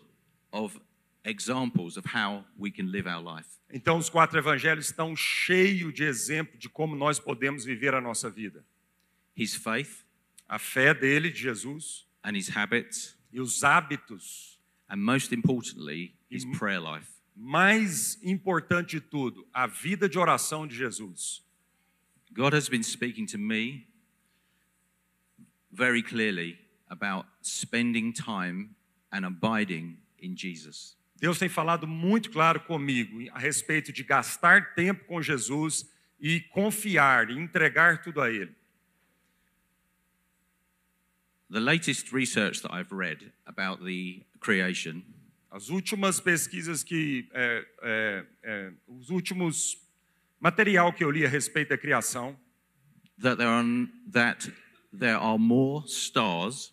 of 0.50 0.80
examples 1.24 1.96
of 1.96 2.04
how 2.08 2.44
we 2.58 2.72
can 2.72 2.86
live 2.90 3.06
our 3.08 3.22
life. 3.22 3.48
Então, 3.70 3.96
os 3.96 4.08
quatro 4.10 4.36
evangelhos 4.36 4.86
estão 4.86 5.14
cheios 5.14 5.94
de 5.94 6.02
exemplo 6.02 6.58
de 6.58 6.68
como 6.68 6.96
nós 6.96 7.20
podemos 7.20 7.64
viver 7.64 7.94
a 7.94 8.00
nossa 8.00 8.28
vida. 8.28 8.66
His 9.36 9.54
faith 9.54 10.04
A 10.48 10.58
fé 10.58 10.94
dele, 10.94 11.30
de 11.30 11.38
Jesus, 11.38 12.06
and 12.24 12.34
his 12.34 12.48
habits, 12.48 13.16
e 13.30 13.38
os 13.38 13.62
hábitos. 13.62 14.58
and 14.88 14.96
most 14.96 15.32
importantly, 15.34 16.17
his 16.30 16.44
prayer 16.44 16.80
life. 16.80 17.08
Mais 17.36 18.18
importante 18.22 18.96
de 18.96 19.00
tudo, 19.00 19.46
a 19.54 19.66
vida 19.66 20.08
de 20.08 20.18
oração 20.18 20.66
de 20.66 20.74
Jesus. 20.74 21.42
God 22.32 22.52
has 22.52 22.68
been 22.68 22.82
speaking 22.82 23.26
to 23.26 23.38
me 23.38 23.86
very 25.72 26.02
clearly 26.02 26.58
about 26.90 27.26
spending 27.42 28.12
time 28.12 28.74
and 29.12 29.24
abiding 29.24 29.98
in 30.18 30.36
Jesus. 30.36 30.96
Deus 31.20 31.38
tem 31.38 31.48
falado 31.48 31.86
muito 31.86 32.30
claro 32.30 32.60
comigo 32.60 33.18
a 33.32 33.38
respeito 33.38 33.92
de 33.92 34.04
gastar 34.04 34.74
tempo 34.74 35.04
com 35.06 35.20
Jesus 35.20 35.84
e 36.20 36.40
confiar 36.40 37.30
e 37.30 37.38
entregar 37.38 38.02
tudo 38.02 38.20
a 38.20 38.30
Ele. 38.30 38.54
The 41.50 41.60
latest 41.60 42.12
research 42.12 42.60
that 42.62 42.72
I've 42.72 42.92
read 42.92 43.32
about 43.46 43.84
the 43.84 44.22
creation 44.38 45.02
As 45.50 45.70
últimas 45.70 46.20
pesquisas 46.20 46.84
que, 46.84 47.28
é, 47.32 47.66
é, 47.82 48.26
é, 48.42 48.72
os 48.86 49.10
últimos 49.10 49.76
material 50.38 50.92
que 50.92 51.02
eu 51.02 51.10
li 51.10 51.24
a 51.24 51.28
respeito 51.28 51.70
da 51.70 51.78
criação, 51.78 52.38
that 53.20 53.36
there 53.36 53.48
are 53.48 53.88
that 54.12 54.52
there 54.92 55.16
are 55.16 55.38
more 55.38 55.84
stars 55.86 56.72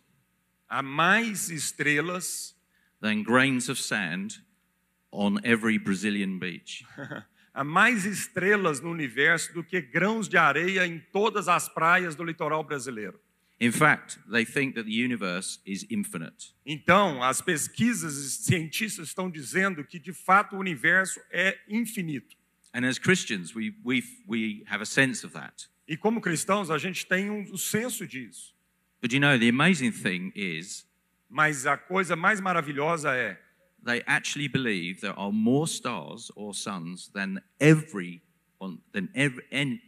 há 0.70 0.82
mais 0.82 1.50
estrelas 1.50 2.56
than 3.02 3.24
grains 3.24 3.70
of 3.70 3.80
sand 3.80 4.42
on 5.12 5.40
every 5.44 5.78
Brazilian 5.78 6.38
beach. 6.40 6.86
há 7.54 7.64
mais 7.64 8.06
estrelas 8.06 8.82
no 8.82 8.92
universo 8.92 9.54
do 9.54 9.64
que 9.64 9.82
grãos 9.82 10.28
de 10.28 10.38
areia 10.38 10.86
em 10.86 11.00
todas 11.12 11.48
as 11.48 11.70
praias 11.70 12.16
do 12.16 12.24
litoral 12.24 12.64
brasileiro. 12.64 13.20
In 13.60 13.72
fact, 13.72 14.20
they 14.30 14.44
think 14.44 14.76
that 14.76 14.86
the 14.86 14.92
universe 14.92 15.60
is 15.66 15.86
infinite. 15.90 16.54
Então, 16.66 17.24
as 17.24 17.42
pesquisas 17.42 18.18
e 18.18 18.30
cientistas 18.44 19.08
estão 19.08 19.32
dizendo 19.32 19.84
que 19.86 19.98
de 19.98 20.12
fato 20.12 20.56
o 20.56 20.60
universo 20.60 21.20
é 21.32 21.58
infinito. 21.70 22.36
And 22.74 22.86
as 22.86 23.00
Christians, 23.00 23.56
we, 23.56 23.74
we, 23.86 24.04
we 24.28 24.64
have 24.68 24.82
a 24.82 24.86
sense 24.86 25.26
of 25.26 25.34
that. 25.34 25.70
E 25.88 25.96
como 25.96 26.20
cristãos, 26.20 26.70
a 26.70 26.78
gente 26.78 27.06
tem 27.06 27.30
um, 27.30 27.42
um 27.54 27.58
senso 27.58 28.06
disso. 28.06 28.54
But 29.02 29.14
you 29.14 29.20
know, 29.20 29.38
the 29.38 29.50
amazing 29.50 29.92
thing 29.92 30.34
is 30.36 30.86
Mas 31.30 31.66
a 31.66 31.78
coisa 31.78 32.16
mais 32.16 32.40
maravilhosa 32.40 33.16
é 33.16 33.38
they 33.84 34.02
actually 34.08 34.48
believe 34.48 35.02
there 35.02 35.14
are 35.18 35.32
more 35.32 35.68
stars 35.68 36.32
or 36.36 36.54
suns 36.54 37.10
than 37.10 37.42
every 37.60 38.22
on 38.60 38.80
than 38.94 39.10
every 39.14 39.44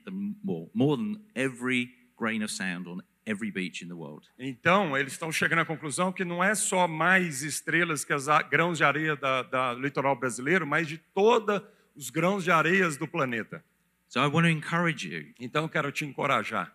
than 0.06 0.36
more 0.44 0.70
more 0.74 0.98
than 0.98 1.24
every 1.36 1.90
grain 2.16 2.44
of 2.44 2.52
sand 2.52 2.88
on 2.88 3.02
every 3.28 3.52
beach 3.52 3.84
in 3.84 3.88
the 3.88 3.94
world. 3.94 4.28
Então, 4.40 4.98
eles 4.98 5.14
estão 5.14 5.32
chegando 5.32 5.60
à 5.60 5.66
conclusão 5.66 6.12
que 6.12 6.24
não 6.24 6.44
é 6.44 6.56
só 6.56 6.88
mais 6.88 7.44
estrelas 7.44 8.06
que 8.06 8.14
as 8.14 8.28
grãos 8.50 8.78
de 8.78 8.84
areia 8.84 9.16
da, 9.16 9.44
da 9.44 9.74
litoral 9.74 10.16
brasileiro, 10.16 10.66
mas 10.66 10.88
de 10.88 10.98
todos 10.98 11.62
os 11.96 12.10
grãos 12.10 12.44
de 12.44 12.52
areias 12.52 12.98
do 12.98 13.08
planeta. 13.08 13.64
So 14.08 14.20
I 14.20 14.28
want 14.28 14.46
to 14.46 14.50
encourage 14.50 15.08
you. 15.08 15.34
Então, 15.40 15.64
eu 15.64 15.70
quero 15.70 15.92
te 15.92 16.06
encorajar. 16.06 16.74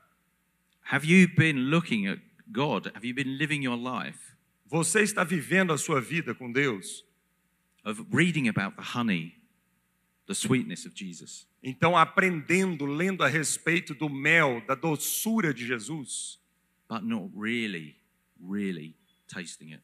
Have 0.91 1.07
you 1.07 1.29
been 1.35 1.71
looking 1.71 2.09
at 2.09 2.21
God? 2.47 2.89
Have 2.95 3.07
you 3.07 3.15
been 3.15 3.37
living 3.39 3.65
your 3.65 3.77
life 3.77 4.19
Você 4.67 5.03
está 5.03 5.23
vivendo 5.23 5.73
a 5.73 5.79
sua 5.79 6.01
vida 6.01 6.35
com 6.35 6.51
Deus? 6.51 7.05
of 7.85 8.07
reading 8.11 8.49
about 8.49 8.77
the 8.77 8.83
honey, 8.83 9.35
the 10.27 10.35
sweetness 10.35 10.87
of 10.87 10.95
Jesus? 10.95 11.47
Então, 11.63 11.97
aprendendo, 11.97 12.87
lendo 12.87 13.23
a 13.23 13.29
respeito 13.29 13.95
do 13.95 14.09
mel, 14.09 14.63
da 14.67 14.75
doçura 14.75 15.55
de 15.55 15.67
Jesus, 15.67 16.39
but 16.93 17.05
not 17.05 17.31
really, 17.35 17.97
really 18.39 18.95
tasting 19.27 19.73
it. 19.73 19.83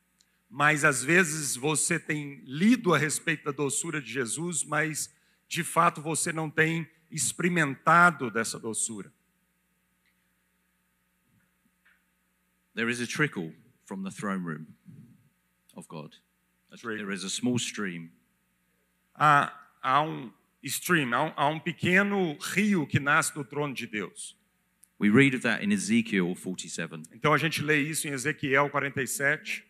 mas 0.50 0.84
às 0.84 1.02
vezes 1.02 1.56
você 1.56 1.98
tem 1.98 2.42
lido 2.44 2.92
a 2.92 2.98
respeito 2.98 3.44
da 3.44 3.50
doçura 3.50 4.00
de 4.00 4.12
Jesus, 4.12 4.62
mas 4.62 5.10
de 5.46 5.64
fato 5.64 6.02
você 6.02 6.32
não 6.32 6.50
tem 6.50 6.86
experimentado 7.10 8.30
dessa 8.30 8.58
doçura. 8.58 9.10
There 12.74 12.90
is 12.90 13.00
a 13.00 13.06
trickle 13.06 13.54
from 13.86 14.02
the 14.02 14.10
throne 14.10 14.44
room 14.44 14.66
of 15.74 15.88
God. 15.88 16.14
There 16.82 17.12
is 17.12 17.24
a 17.24 17.30
small 17.30 17.56
stream 17.56 18.10
há, 19.14 19.52
há 19.82 20.02
um 20.02 20.30
stream, 20.62 21.14
há 21.14 21.22
um, 21.22 21.32
há 21.36 21.48
um 21.48 21.58
pequeno 21.58 22.36
rio 22.38 22.86
que 22.86 23.00
nasce 23.00 23.32
do 23.32 23.44
trono 23.44 23.74
de 23.74 23.86
Deus. 23.86 24.38
We 25.00 25.11
read 25.11 25.35
of 25.35 25.43
that 25.43 25.62
in 25.62 25.71
Ezekiel 25.73 26.35
47. 26.35 27.02
Então 27.14 27.33
a 27.33 27.38
gente 27.38 27.62
lê 27.62 27.81
isso 27.81 28.09
em 28.09 28.11
Ezequiel 28.12 28.69
47. 28.71 29.64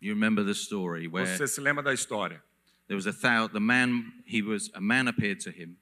You 0.00 0.12
remember 0.14 0.44
the 0.44 0.52
story 0.52 1.08
where 1.08 1.26
Você 1.26 1.46
se 1.48 1.60
lembra 1.60 1.82
da 1.82 1.94
história? 1.94 2.42
there 2.86 2.94
was 2.96 3.06
a 3.06 3.12
thou 3.12 3.48
the 3.48 3.58
man 3.58 4.12
he 4.26 4.42
was 4.42 4.70
a 4.74 4.80
man 4.80 5.08
appeared 5.08 5.40
to 5.42 5.50
him 5.50 5.76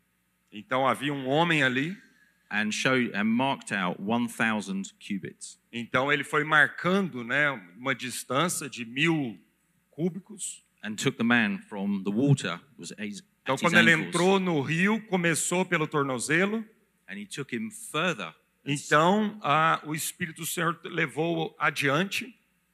Então 0.53 0.87
havia 0.87 1.13
um 1.13 1.27
homem 1.27 1.63
ali. 1.63 1.97
and 2.51 2.71
showed 2.71 3.11
and 3.15 3.25
marked 3.25 3.73
out 3.73 3.99
1000 4.01 4.93
cubits. 5.01 5.59
Então 5.73 6.13
ele 6.13 6.23
foi 6.23 6.45
marcando, 6.45 7.25
né, 7.25 7.51
uma 7.77 7.95
distância 7.97 8.69
de 8.71 8.85
mil 8.85 9.37
cúbicos. 9.91 10.63
And 10.85 10.95
took 10.95 11.17
the 11.17 11.25
man 11.25 11.59
from 11.69 12.03
the 12.05 12.11
water 12.11 12.61
was 12.79 12.93
Então 13.43 13.57
quando 13.59 13.77
ele 13.77 13.91
entrou 13.91 14.39
no 14.39 14.61
rio, 14.61 15.01
começou 15.09 15.65
pelo 15.65 15.89
tornozelo. 15.89 16.65
and 17.09 17.19
he 17.19 17.27
took 17.27 17.53
him 17.55 17.71
further 17.71 18.33
Então 18.65 19.39
o 19.85 19.95
Espírito 19.95 20.41
do 20.43 20.47
Senhor 20.47 20.79
levou 20.85 21.55
adiante 21.59 22.27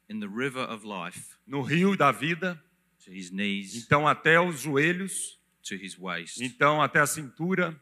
in 0.09 0.21
the 0.21 0.27
river 0.27 0.69
of 0.71 0.87
life 0.87 1.37
no 1.47 1.63
rio 1.63 1.97
da 1.97 2.13
vida. 2.13 2.63
to 3.05 3.11
his 3.11 3.31
knees 3.31 3.75
Então 3.75 4.07
até 4.07 4.39
os 4.41 4.61
joelhos. 4.61 5.41
to 5.63 5.75
his 5.75 5.97
waist. 5.99 6.41
Então 6.41 6.81
até 6.83 7.01
a 7.01 7.07
cintura. 7.07 7.81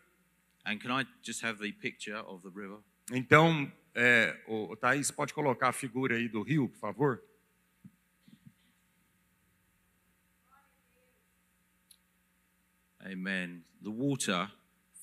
And 0.65 0.79
can 0.79 1.01
I 1.01 1.07
just 1.23 1.43
have 1.45 1.59
the 1.59 1.73
picture 1.73 2.17
of 2.19 2.43
the 2.43 2.51
river? 2.55 2.81
Então, 3.11 3.73
é, 3.95 4.39
o, 4.47 4.71
o 4.73 4.77
Thaís, 4.77 5.11
pode 5.11 5.33
colocar 5.33 5.69
a 5.69 5.73
figura 5.73 6.17
aí 6.17 6.29
do 6.29 6.43
rio, 6.43 6.69
por 6.69 6.79
favor? 6.79 7.23
Amen. 13.01 13.63
The 13.83 13.91
water 13.91 14.51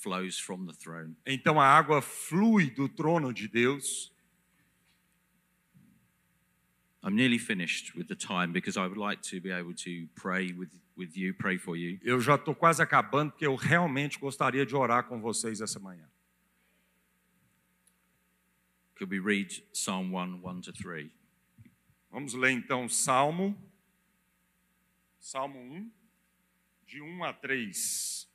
flows 0.06 0.38
from 0.38 0.68
the 0.68 0.74
throne. 0.74 1.16
Então 1.26 1.60
a 1.60 1.66
água 1.66 2.00
flui 2.00 2.70
do 2.70 2.88
trono 2.88 3.34
de 3.34 3.48
Deus. 3.48 4.12
I'm 7.04 7.16
nearly 7.16 7.40
finished 7.40 7.96
with 7.96 8.08
the 8.08 8.16
time 8.16 8.52
because 8.52 8.78
I 8.78 8.88
would 8.88 8.98
like 8.98 9.22
to 9.30 9.42
be 9.42 9.52
able 9.52 9.74
to 9.76 10.08
pray 10.16 10.54
with, 10.54 10.70
with 10.96 11.18
you, 11.18 11.34
pray 11.34 11.58
for 11.58 11.76
you. 11.76 12.00
Eu 12.04 12.22
já 12.22 12.36
estou 12.36 12.54
quase 12.54 12.82
acabando, 12.82 13.32
porque 13.32 13.48
eu 13.48 13.56
realmente 13.56 14.20
gostaria 14.20 14.66
de 14.66 14.76
orar 14.76 15.08
com 15.08 15.20
vocês 15.20 15.60
essa 15.60 15.80
manhã. 15.80 16.08
Could 18.96 19.12
we 19.12 19.20
read 19.20 19.64
Psalm 19.74 20.14
1 20.14 20.42
1 20.44 20.62
to 20.62 20.74
3? 20.74 21.10
Vamos 22.12 22.34
ler 22.34 22.52
então 22.52 22.88
Salmo, 22.88 23.58
Salmo 25.20 25.60
1, 25.60 25.92
de 26.86 27.02
1 27.02 27.24
a 27.24 27.34
3. 27.34 28.35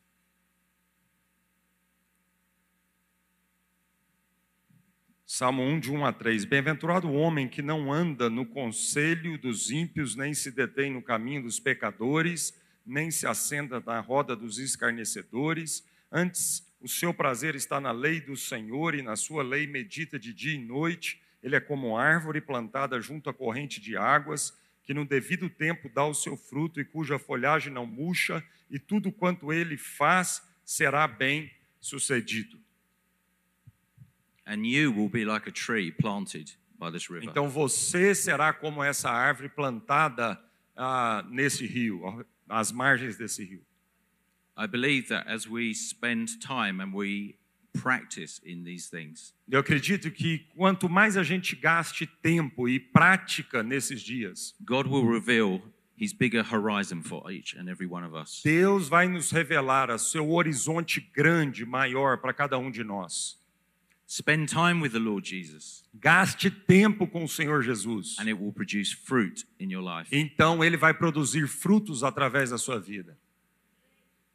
Salmo 5.41 5.63
1, 5.63 5.81
de 5.81 5.91
1 5.91 6.05
a 6.05 6.13
3. 6.13 6.45
Bem-aventurado 6.45 7.09
o 7.09 7.15
homem 7.15 7.49
que 7.49 7.63
não 7.63 7.91
anda 7.91 8.29
no 8.29 8.45
conselho 8.45 9.39
dos 9.39 9.71
ímpios, 9.71 10.15
nem 10.15 10.35
se 10.35 10.51
detém 10.51 10.93
no 10.93 11.01
caminho 11.01 11.45
dos 11.45 11.59
pecadores, 11.59 12.53
nem 12.85 13.11
se 13.11 13.27
assenta 13.27 13.81
na 13.81 14.01
roda 14.01 14.37
dos 14.37 14.59
escarnecedores. 14.59 15.83
Antes, 16.13 16.71
o 16.79 16.87
seu 16.87 17.15
prazer 17.15 17.55
está 17.55 17.81
na 17.81 17.91
lei 17.91 18.21
do 18.21 18.37
Senhor 18.37 18.95
e 18.95 19.01
na 19.01 19.17
sua 19.17 19.43
lei 19.43 19.67
medita 19.67 20.19
de 20.19 20.35
dia 20.35 20.53
e 20.53 20.59
noite. 20.59 21.23
Ele 21.43 21.57
é 21.57 21.61
como 21.61 21.97
árvore 21.97 22.43
plantada 22.43 23.01
junto 23.01 23.31
à 23.31 23.33
corrente 23.33 23.81
de 23.81 23.97
águas, 23.97 24.55
que 24.85 24.93
no 24.93 25.07
devido 25.07 25.49
tempo 25.49 25.89
dá 25.89 26.05
o 26.05 26.13
seu 26.13 26.37
fruto 26.37 26.79
e 26.83 26.85
cuja 26.85 27.19
folhagem 27.19 27.73
não 27.73 27.87
murcha, 27.87 28.45
e 28.71 28.79
tudo 28.79 29.11
quanto 29.11 29.55
ele 29.55 29.79
faz 29.79 30.43
será 30.67 31.09
bem 31.09 31.51
sucedido. 31.81 32.61
And 34.51 34.67
you 34.67 34.91
will 34.91 35.09
be 35.09 35.25
like 35.25 35.47
a 35.47 35.53
tree 35.53 35.93
planted 35.93 36.51
by 36.77 36.91
this 36.91 37.09
river. 37.09 37.25
Então 37.25 37.49
você 37.49 38.15
será 38.17 38.53
como 38.53 38.83
essa 38.83 39.09
árvore 39.09 39.49
plantada 39.49 40.41
ah, 40.77 41.25
nesse 41.31 41.65
rio, 41.67 42.27
às 42.49 42.73
margens 42.73 43.17
desse 43.17 43.45
rio. 43.45 43.63
I 44.57 44.67
believe 44.67 45.09
that 45.09 45.29
as 45.29 45.47
we 45.47 45.73
spend 45.73 46.41
time 46.41 46.81
and 46.81 46.93
we 46.93 47.37
practice 47.73 48.41
in 48.45 48.65
these 48.65 48.91
things, 48.91 49.33
Eu 49.49 49.61
acredito 49.61 50.11
que 50.11 50.49
quanto 50.57 50.89
mais 50.89 51.17
a 51.17 51.23
gente 51.23 51.55
gaste 51.55 52.07
tempo 52.21 52.69
e 52.69 52.81
prática 52.81 53.63
nesses 53.63 54.03
dias, 54.03 54.55
God 54.61 54.89
will 54.89 55.09
reveal 55.09 55.63
his 55.97 56.13
bigger 56.13 56.43
horizon 56.43 57.03
for 57.03 57.31
each 57.31 57.57
and 57.57 57.71
every 57.71 57.87
one 57.87 58.05
of 58.05 58.15
us. 58.15 58.43
Deus 58.43 58.89
vai 58.89 59.07
nos 59.07 59.31
revelar 59.31 59.91
o 59.91 59.99
seu 59.99 60.31
horizonte 60.33 61.01
grande, 61.01 61.65
maior 61.65 62.19
para 62.19 62.33
cada 62.33 62.59
um 62.59 62.71
de 62.71 62.83
nós. 62.83 63.40
Spend 64.13 64.49
time 64.49 64.81
with 64.81 64.91
the 64.91 64.99
Lord 64.99 65.25
Jesus, 65.25 65.85
Gaste 65.95 66.51
tempo 66.51 67.07
com 67.07 67.23
o 67.23 67.29
Senhor 67.29 67.63
Jesus. 67.63 68.19
and 68.19 68.29
it 68.29 68.33
will 68.33 68.53
produce 68.53 68.93
fruit 68.93 69.47
in 69.61 69.71
your 69.71 69.83
life. 69.83 70.11
Então 70.11 70.65
ele 70.65 70.77
vai 70.77 70.93
produzir 70.93 71.47
frutos 71.47 72.03
através 72.03 72.51
da 72.51 72.59
sua 72.59 72.81
vida. 72.81 73.17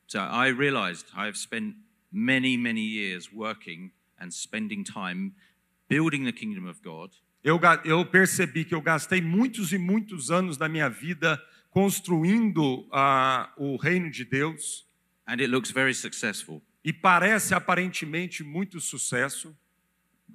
So 0.08 0.20
I 0.20 0.48
realized 0.48 1.08
I 1.13 1.25
have 1.25 1.38
spent 1.38 1.75
many, 2.10 2.55
many 2.55 2.79
years 2.79 3.34
working 3.34 3.91
and 4.18 4.31
spending 4.31 4.85
time 4.85 5.33
building 5.90 6.24
the 6.24 6.31
kingdom 6.31 6.68
of 6.70 6.81
God. 6.81 7.11
Eu, 7.44 7.59
eu 7.83 8.05
percebi 8.05 8.64
que 8.64 8.74
eu 8.74 8.81
gastei 8.81 9.20
muitos 9.20 9.74
e 9.74 9.77
muitos 9.77 10.31
anos 10.31 10.55
da 10.55 10.70
minha 10.70 10.90
vida 10.90 11.38
construindo 11.70 12.88
ah, 12.94 13.51
o 13.57 13.75
reino 13.75 14.09
de 14.09 14.24
Deus 14.24 14.85
And 15.27 15.42
it 15.42 15.48
looks 15.48 15.72
very 15.72 15.94
successful, 15.94 16.61
e 16.83 16.94
parece 16.94 17.55
aparentemente 17.55 18.44
muito 18.44 18.79
sucesso, 18.79 19.57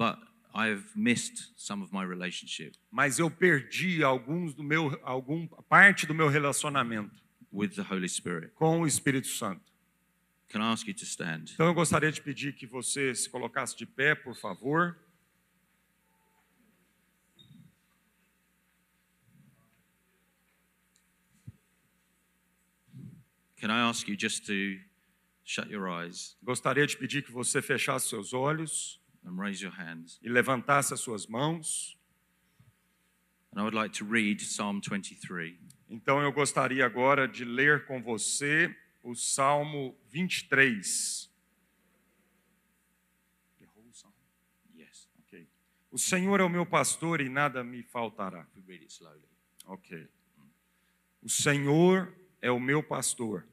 but 0.00 0.16
I've 0.54 0.96
missed 0.96 1.52
some 1.56 1.82
of 1.84 1.92
my 1.92 2.02
relationship 2.02 2.72
mas 2.90 3.18
eu 3.18 3.30
perdi 3.30 4.02
alguns 4.02 4.54
do 4.54 4.64
meu 4.64 4.98
algum 5.02 5.46
parte 5.68 6.06
do 6.06 6.14
meu 6.14 6.28
relacionamento 6.28 7.14
with 7.52 7.74
the 7.74 7.82
Holy 7.82 8.08
Spirit. 8.08 8.52
com 8.54 8.80
o 8.80 8.86
Espírito 8.86 9.28
Santo. 9.28 9.70
Can 10.48 10.60
I 10.60 10.72
ask 10.72 10.86
you 10.88 10.94
to 10.94 11.04
stand? 11.04 11.44
Então 11.52 11.66
eu 11.66 11.74
gostaria 11.74 12.10
de 12.10 12.20
pedir 12.20 12.54
que 12.54 12.66
você 12.66 13.14
se 13.14 13.28
colocasse 13.28 13.76
de 13.76 13.86
pé, 13.86 14.14
por 14.14 14.34
favor. 14.34 14.98
Can 23.60 23.68
I 23.68 23.88
ask 23.88 24.08
you 24.08 24.16
just 24.18 24.46
to 24.46 24.80
shut 25.44 25.70
your 25.70 25.86
eyes 25.86 26.36
Gostaria 26.42 26.86
de 26.86 26.96
pedir 26.96 27.22
que 27.22 27.30
você 27.30 27.60
fechasse 27.60 28.08
seus 28.08 28.32
olhos 28.32 28.99
and 29.24 29.38
raise 29.38 29.62
your 29.62 29.72
hands? 29.74 30.18
e 30.22 30.28
levantasse 30.28 30.92
as 30.94 31.00
suas 31.00 31.26
mãos. 31.26 31.96
And 33.52 33.60
I 33.60 33.62
would 33.62 33.74
like 33.74 33.96
to 33.98 34.04
read 34.04 34.40
Psalm 34.44 34.80
23. 34.80 35.58
Então 35.88 36.22
eu 36.22 36.32
gostaria 36.32 36.86
agora 36.86 37.26
de 37.26 37.44
ler 37.44 37.84
com 37.86 38.00
você 38.00 38.74
o 39.02 39.14
Salmo 39.14 39.96
23. 40.08 41.28
Yes, 44.76 45.08
Ok. 45.18 45.48
O 45.90 45.98
Senhor 45.98 46.40
é 46.40 46.44
o 46.44 46.48
meu 46.48 46.64
pastor 46.64 47.20
e 47.20 47.28
nada 47.28 47.64
me 47.64 47.82
faltará. 47.82 48.46
read 48.66 48.82
it 48.82 48.92
slowly. 48.92 49.28
Ok. 49.66 50.08
O 51.22 51.28
Senhor 51.28 52.14
é 52.40 52.50
o 52.50 52.60
meu 52.60 52.82
pastor 52.82 53.46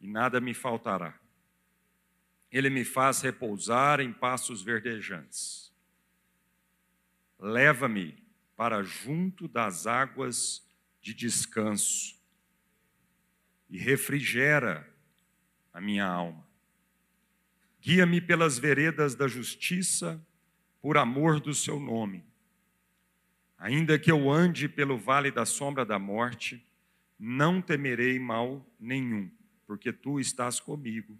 e 0.00 0.08
nada 0.08 0.40
me 0.40 0.54
faltará. 0.54 1.18
Ele 2.50 2.70
me 2.70 2.84
faz 2.84 3.20
repousar 3.20 4.00
em 4.00 4.12
pastos 4.12 4.62
verdejantes. 4.62 5.72
Leva-me 7.38 8.22
para 8.56 8.82
junto 8.82 9.46
das 9.46 9.86
águas 9.86 10.66
de 11.00 11.14
descanso 11.14 12.16
e 13.70 13.78
refrigera 13.78 14.88
a 15.72 15.80
minha 15.80 16.06
alma. 16.06 16.46
Guia-me 17.80 18.20
pelas 18.20 18.58
veredas 18.58 19.14
da 19.14 19.28
justiça 19.28 20.20
por 20.80 20.96
amor 20.96 21.38
do 21.40 21.54
seu 21.54 21.78
nome. 21.78 22.24
Ainda 23.56 23.98
que 23.98 24.10
eu 24.10 24.30
ande 24.30 24.68
pelo 24.68 24.98
vale 24.98 25.30
da 25.30 25.44
sombra 25.44 25.84
da 25.84 25.98
morte, 25.98 26.64
não 27.18 27.60
temerei 27.60 28.18
mal 28.18 28.64
nenhum, 28.78 29.30
porque 29.66 29.92
tu 29.92 30.20
estás 30.20 30.60
comigo, 30.60 31.16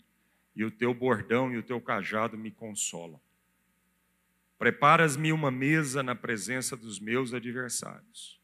e 0.59 0.65
o 0.65 0.73
teu 0.73 0.93
bordão 0.93 1.53
e 1.53 1.57
o 1.57 1.63
teu 1.63 1.81
cajado 1.81 2.37
me 2.37 2.51
consolam. 2.51 3.21
Preparas-me 4.59 5.33
uma 5.33 5.53
mesa 5.53 6.03
na 6.03 6.17
presença 6.17 6.77
dos 6.77 6.99
meus 6.99 7.33
adversários. 7.33 8.41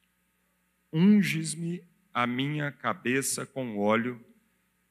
Unges-me 0.92 1.82
a 2.12 2.24
minha 2.24 2.70
cabeça 2.70 3.44
com 3.44 3.76
óleo, 3.76 4.24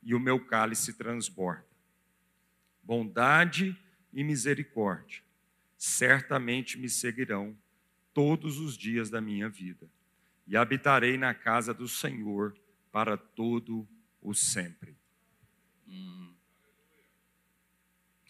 e 0.05 0.13
o 0.13 0.19
meu 0.19 0.37
cálice 0.37 0.97
transborda. 0.97 1.65
Bondade 2.83 3.73
e 4.11 4.21
misericórdia 4.21 5.23
certamente 5.77 6.77
me 6.77 6.89
seguirão 6.89 7.57
todos 8.13 8.59
os 8.59 8.77
dias 8.77 9.09
da 9.09 9.21
minha 9.21 9.47
vida, 9.47 9.89
e 10.45 10.57
habitarei 10.57 11.17
na 11.17 11.33
casa 11.33 11.73
do 11.73 11.87
Senhor 11.87 12.53
para 12.91 13.15
todo 13.15 13.87
o 14.21 14.33
sempre. 14.33 14.97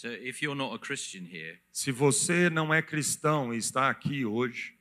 So 0.04 0.10
if 0.10 0.42
you're 0.42 0.54
not 0.54 0.76
a 0.76 0.80
Christian 0.80 1.24
here, 1.24 1.60
Se 1.72 1.90
você 1.90 2.50
não 2.50 2.74
é 2.74 2.82
cristão 2.82 3.54
e 3.54 3.58
está 3.58 3.90
aqui 3.90 4.26
hoje, 4.26 4.76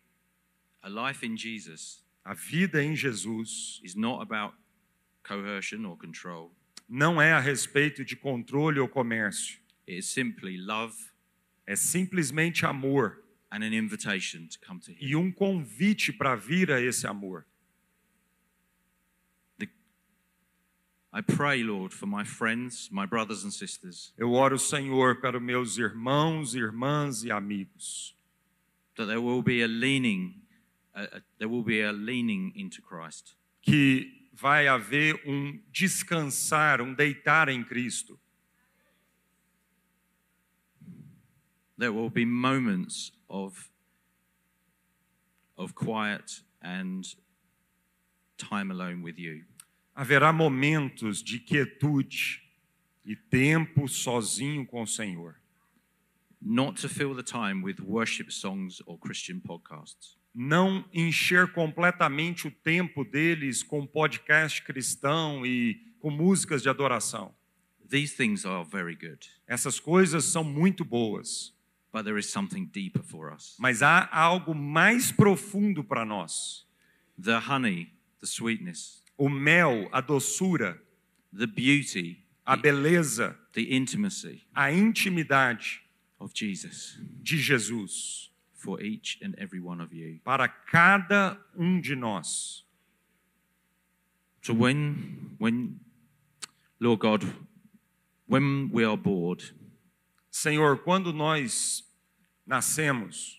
a 0.83 0.89
life 0.89 1.25
in 1.25 1.37
Jesus 1.37 2.03
a 2.25 2.35
vida 2.35 2.83
em 2.83 2.97
Jesus 2.97 3.81
is 3.85 3.95
not 3.95 4.21
about 4.21 4.57
coercion 5.23 5.85
or 5.85 5.97
control. 5.97 6.53
não 6.89 7.23
é 7.23 7.33
a 7.33 7.39
respeito 7.39 8.05
de 8.05 8.17
controle 8.17 8.81
ou 8.81 8.89
comércio, 8.89 9.61
It 9.89 9.99
is 9.99 10.07
simply 10.07 10.57
love 10.57 10.97
é 11.69 11.77
simplesmente 11.77 12.67
amor 12.67 13.23
and 13.53 13.63
an 13.63 13.73
invitation 13.73 14.49
to 14.49 14.59
come 14.67 14.81
to 14.81 14.91
Him. 14.91 14.97
e 15.01 15.15
um 15.15 15.31
convite 15.31 16.13
para 16.13 16.35
vir 16.35 16.73
a 16.73 16.81
esse 16.81 17.07
amor. 17.07 17.47
I 21.13 21.21
pray, 21.21 21.63
Lord, 21.63 21.93
for 21.93 22.07
my 22.07 22.25
friends, 22.25 22.89
my 22.91 23.05
brothers 23.05 23.45
and 23.45 23.53
sisters, 23.53 24.13
Eu 24.19 24.33
oro, 24.33 24.57
Senhor, 24.57 25.17
para 25.17 25.39
meus 25.39 25.77
irmãos, 25.77 26.55
irmãs 26.55 27.23
e 27.23 27.31
amigos, 27.31 28.15
that 28.97 29.07
there 29.07 29.21
will 29.21 29.43
be 29.43 29.63
a 29.63 29.69
leaning, 29.69 30.35
uh, 30.95 31.07
uh, 31.13 31.21
there 31.39 31.49
will 31.49 31.63
be 31.63 31.83
a 31.83 31.93
leaning 31.93 32.53
into 32.57 32.81
Christ. 32.81 33.35
que 33.63 34.29
vai 34.33 34.67
haver 34.67 35.23
um 35.27 35.61
descansar, 35.71 36.81
um 36.81 36.93
deitar 36.93 37.49
em 37.49 37.63
Cristo. 37.63 38.19
There 41.79 41.93
will 41.93 42.11
be 42.11 42.25
moments 42.25 43.13
of 43.29 43.71
of 45.57 45.75
quiet 45.75 46.43
and 46.61 47.05
time 48.37 48.71
alone 48.71 49.03
with 49.03 49.19
you. 49.19 49.45
Haverá 49.95 50.33
momentos 50.33 51.23
de 51.23 51.39
quietude 51.39 52.43
e 53.05 53.15
tempo 53.17 53.89
sozinho 53.89 54.65
com 54.67 54.83
o 54.83 54.87
Senhor. 54.87 55.37
not 56.45 56.81
to 56.81 56.89
fill 56.89 57.15
the 57.15 57.23
time 57.23 57.63
with 57.63 57.79
worship 57.81 58.33
songs 58.33 58.83
or 58.85 58.99
Christian 58.99 59.39
podcasts. 59.39 60.17
Não 60.35 60.85
encher 60.93 61.53
completamente 61.53 62.49
o 62.49 62.51
tempo 62.51 63.05
deles 63.05 63.63
com 63.63 63.87
podcast 63.87 64.61
cristão 64.63 65.47
e 65.47 65.81
com 66.01 66.11
músicas 66.11 66.61
de 66.63 66.69
adoração. 66.69 67.33
These 67.89 68.17
things 68.17 68.45
are 68.45 68.65
very 68.69 68.97
good, 68.97 69.29
Essas 69.47 69.79
coisas 69.79 70.25
são 70.25 70.43
muito 70.43 70.85
boas, 70.85 71.55
but 71.93 72.03
there 72.05 72.19
is 72.19 72.27
something 72.27 72.65
deeper 72.65 73.03
for 73.05 73.33
us. 73.33 73.55
mas 73.61 73.81
há 73.83 74.09
algo 74.11 74.53
mais 74.53 75.13
profundo 75.13 75.85
para 75.85 76.05
nós. 76.05 76.67
The 77.23 77.39
honey, 77.39 77.93
the 78.21 78.27
sweetness, 78.27 79.02
O 79.23 79.29
mel, 79.29 79.89
a 79.93 80.03
doçura, 80.03 80.77
the 81.33 81.47
beauty, 81.47 82.25
a 82.45 82.57
beleza, 82.57 83.37
the 83.53 83.63
intimacy 83.73 84.43
a 84.53 84.73
intimidade 84.73 85.81
of 86.19 86.35
Jesus 86.35 86.99
de 87.23 87.37
Jesus 87.37 88.31
for 88.53 88.81
each 88.81 89.21
and 89.23 89.37
every 89.39 89.61
one 89.61 89.81
of 89.81 89.93
you. 89.93 90.19
para 90.25 90.49
cada 90.49 91.39
um 91.57 91.81
de 91.81 91.95
nós. 91.95 92.65
So 94.41 94.55
when 94.55 95.37
when 95.39 95.79
Lord 96.81 96.99
God, 96.99 97.25
when 98.27 98.71
we 98.73 98.85
are 98.85 98.97
bored, 98.97 99.55
Senhor, 100.33 100.77
quando 100.79 101.13
nós 101.13 101.85
nascemos, 102.45 103.39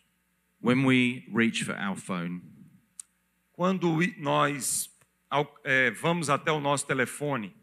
when 0.61 0.85
we 0.85 1.25
reach 1.29 1.63
for 1.63 1.75
our 1.75 1.97
phone, 1.97 2.41
quando 3.51 3.99
nós 4.17 4.87
ao- 5.33 5.59
é, 5.63 5.91
vamos 5.91 6.29
até 6.29 6.51
o 6.51 6.59
nosso 6.59 6.85
telefone, 6.85 7.55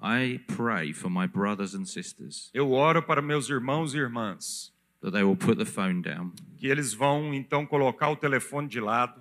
I 0.00 0.38
pray 0.46 0.92
for 0.92 1.10
my 1.10 1.26
brothers 1.26 1.74
and 1.74 1.84
sisters 1.84 2.50
eu 2.54 2.70
oro 2.70 3.02
para 3.02 3.20
meus 3.20 3.48
irmãos 3.48 3.94
e 3.94 3.98
irmãs, 3.98 4.72
that 5.00 5.12
they 5.12 5.22
will 5.24 5.36
put 5.36 5.56
the 5.58 5.64
phone 5.64 6.00
down. 6.02 6.32
Que 6.56 6.68
eles 6.68 6.94
vão 6.94 7.34
então 7.34 7.66
colocar 7.66 8.08
o 8.10 8.16
telefone 8.16 8.68
de 8.68 8.80
lado. 8.80 9.20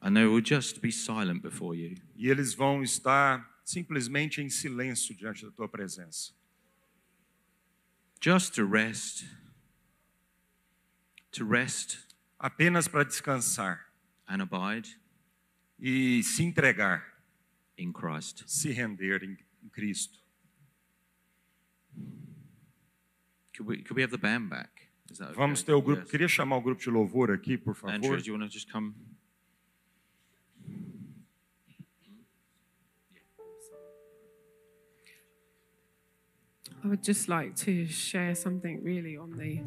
And 0.00 0.14
they 0.14 0.24
will 0.26 0.42
just 0.44 0.80
be 0.80 0.90
silent 0.90 1.40
before 1.42 1.76
you. 1.78 1.94
e 2.16 2.28
eles 2.28 2.54
vão 2.54 2.82
estar 2.82 3.48
simplesmente 3.64 4.40
em 4.42 4.48
silêncio 4.50 5.14
diante 5.14 5.44
da 5.44 5.52
tua 5.52 5.68
presença. 5.68 6.32
just 8.20 8.54
to 8.54 8.66
rest, 8.66 9.24
to 11.32 11.44
rest. 11.44 11.98
Apenas 12.38 12.88
para 12.88 13.04
descansar. 13.04 13.86
And 14.28 14.40
abide 14.42 14.96
e 15.82 16.22
se 16.22 16.44
entregar, 16.44 17.04
in 17.76 17.92
Christ. 17.92 18.44
se 18.46 18.70
render 18.70 19.22
em 19.22 19.36
em 19.62 19.68
Cristo. 19.68 20.18
Could 23.54 23.68
we, 23.68 23.82
could 23.82 23.96
we 23.96 24.02
have 24.02 24.10
the 24.10 24.18
band 24.18 24.48
back? 24.48 24.88
Is 25.10 25.18
that 25.18 25.30
okay? 25.30 25.36
Vamos 25.36 25.62
ter 25.62 25.72
o 25.72 25.82
grupo. 25.82 26.02
Yes. 26.02 26.10
Queria 26.10 26.28
chamar 26.28 26.56
o 26.56 26.60
grupo 26.62 26.80
de 26.80 26.90
louvor 26.90 27.30
aqui, 27.30 27.56
por 27.56 27.76
Andrew, 27.84 28.02
favor. 28.02 28.22
do 28.22 28.26
you 28.26 28.34
want 28.34 28.50
to 28.50 28.52
just 28.52 28.70
come? 28.70 28.94
I 36.84 36.88
would 36.88 37.04
just 37.04 37.28
like 37.28 37.54
to 37.64 37.86
share 37.86 38.34
something 38.34 38.82
really 38.82 39.16
on 39.16 39.30
the 39.36 39.62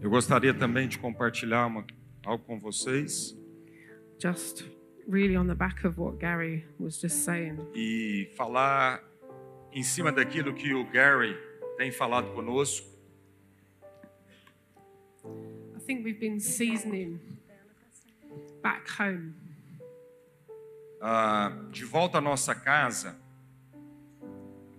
Eu 0.00 0.08
gostaria 0.08 0.54
também 0.54 0.88
de 0.88 0.98
compartilhar 0.98 1.66
uma, 1.66 1.86
algo 2.24 2.42
com 2.44 2.58
vocês 2.58 3.36
just 4.18 4.64
really 5.06 5.36
on 5.36 5.46
the 5.46 5.54
back 5.54 5.84
of 5.84 5.98
what 5.98 6.18
Gary 6.18 6.64
was 6.78 7.00
just 7.00 7.24
saying. 7.24 7.58
e 7.74 8.30
falar 8.36 9.02
em 9.72 9.82
cima 9.82 10.10
daquilo 10.12 10.54
que 10.54 10.72
o 10.74 10.84
Gary 10.90 11.36
tem 11.76 11.90
falado 11.90 12.32
conosco. 12.34 12.86
I 15.76 15.80
think 15.86 16.04
we've 16.04 16.18
been 16.20 16.40
seasoning 16.40 17.20
back 18.62 18.88
home 18.88 19.34
Ah, 21.00 21.50
de 21.70 21.84
volta 21.84 22.16
à 22.18 22.20
nossa 22.20 22.54
casa, 22.54 23.14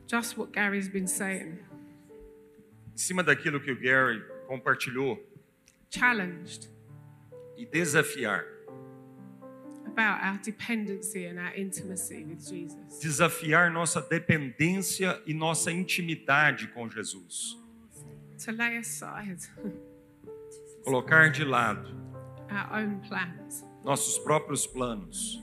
just 0.07 0.37
what 0.37 0.51
Gary's 0.51 0.87
been 0.89 1.07
saying. 1.07 1.59
em 2.93 2.97
cima 2.97 3.21
daquilo 3.23 3.59
que 3.59 3.71
o 3.71 3.75
Gary 3.79 4.23
compartilhou 4.47 5.19
Challenged 5.91 6.67
e 7.55 7.65
desafiar. 7.65 8.43
Desafiar 13.01 13.71
nossa 13.71 14.01
dependência 14.01 15.21
e 15.25 15.33
nossa 15.33 15.71
intimidade 15.71 16.67
com 16.69 16.89
Jesus. 16.89 17.57
To 18.43 18.51
lay 18.51 18.77
aside 18.77 19.49
Colocar 20.83 21.31
de 21.31 21.43
lado 21.43 21.87
our 22.51 22.81
own 22.81 22.99
plans 22.99 23.65
nossos 23.83 24.17
próprios 24.19 24.67
planos 24.67 25.41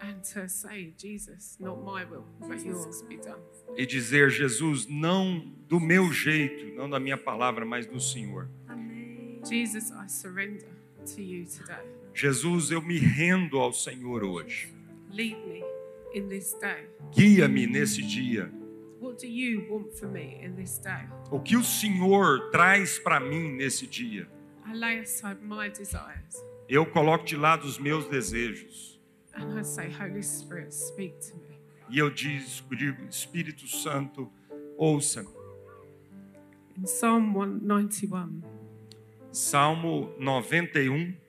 and 0.00 0.20
to 0.22 0.48
say, 0.48 0.92
Jesus, 0.98 1.56
not 1.58 1.82
my 1.82 2.04
will, 2.04 2.24
but 2.40 2.64
yours 2.64 3.02
be 3.02 3.16
done. 3.16 3.40
e 3.76 3.86
dizer: 3.86 4.30
Jesus, 4.30 4.86
não 4.86 5.40
do 5.66 5.80
meu 5.80 6.12
jeito, 6.12 6.76
não 6.76 6.88
da 6.88 7.00
minha 7.00 7.16
palavra, 7.16 7.64
mas 7.64 7.86
do 7.86 7.98
Senhor. 7.98 8.48
Jesus, 9.48 9.90
I 9.90 10.08
surrender 10.08 10.68
to 11.06 11.20
you 11.20 11.46
today. 11.46 12.03
Jesus, 12.14 12.70
eu 12.70 12.80
me 12.80 12.96
rendo 12.98 13.58
ao 13.58 13.72
Senhor 13.72 14.22
hoje. 14.22 14.72
Lead 15.10 15.36
me 15.46 15.62
in 16.14 16.28
this 16.28 16.54
day. 16.60 16.88
Guia-me 17.12 17.66
nesse 17.66 18.02
dia. 18.02 18.50
What 19.00 19.18
do 19.18 19.26
you 19.26 19.66
want 19.68 19.92
for 19.98 20.08
me 20.08 20.38
in 20.42 20.54
this 20.54 20.78
day? 20.78 21.08
O 21.30 21.40
que 21.40 21.56
o 21.56 21.64
Senhor 21.64 22.50
traz 22.50 22.98
para 22.98 23.18
mim 23.20 23.52
nesse 23.56 23.86
dia? 23.86 24.28
I 24.66 24.72
lay 24.74 25.00
aside 25.00 25.40
my 25.42 25.68
desires 25.68 26.42
Eu 26.68 26.86
coloco 26.86 27.24
de 27.24 27.36
lado 27.36 27.64
os 27.66 27.78
meus 27.78 28.06
desejos 28.08 28.98
and 29.34 29.58
I 29.58 29.64
say, 29.64 29.88
Holy 29.88 30.22
Spirit, 30.22 30.72
speak 30.72 31.18
to 31.28 31.36
me. 31.36 31.58
e 31.90 31.98
eu 31.98 32.08
digo: 32.10 32.44
Espírito 33.10 33.66
Santo, 33.66 34.30
ouça-me. 34.78 35.28
In 36.78 36.84
Psalm 36.84 37.32
191, 37.34 38.40
Salmo 39.32 40.14
91. 40.18 41.23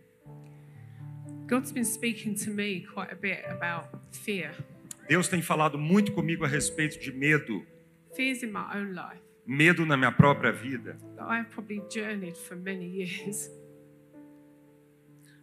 God's 1.47 1.71
been 1.71 1.85
speaking 1.85 2.35
to 2.43 2.49
me 2.49 2.81
quite 2.93 3.11
a 3.11 3.15
bit 3.15 3.43
about 3.49 3.87
fear. 4.11 4.51
Deus 5.07 5.27
tem 5.27 5.41
falado 5.41 5.77
muito 5.77 6.11
comigo 6.13 6.43
a 6.43 6.47
respeito 6.47 6.99
de 6.99 7.11
medo, 7.11 7.63
Fears 8.15 8.41
in 8.43 8.47
my 8.51 8.65
own 8.75 8.93
life 8.93 9.21
medo 9.45 9.85
na 9.85 9.95
minha 9.95 10.11
própria 10.11 10.51
vida, 10.51 10.97
that 11.15 11.27
I've 11.29 11.49
probably 11.51 11.83
journeyed 11.89 12.35
for 12.35 12.55
many 12.55 12.85
years. 12.87 13.47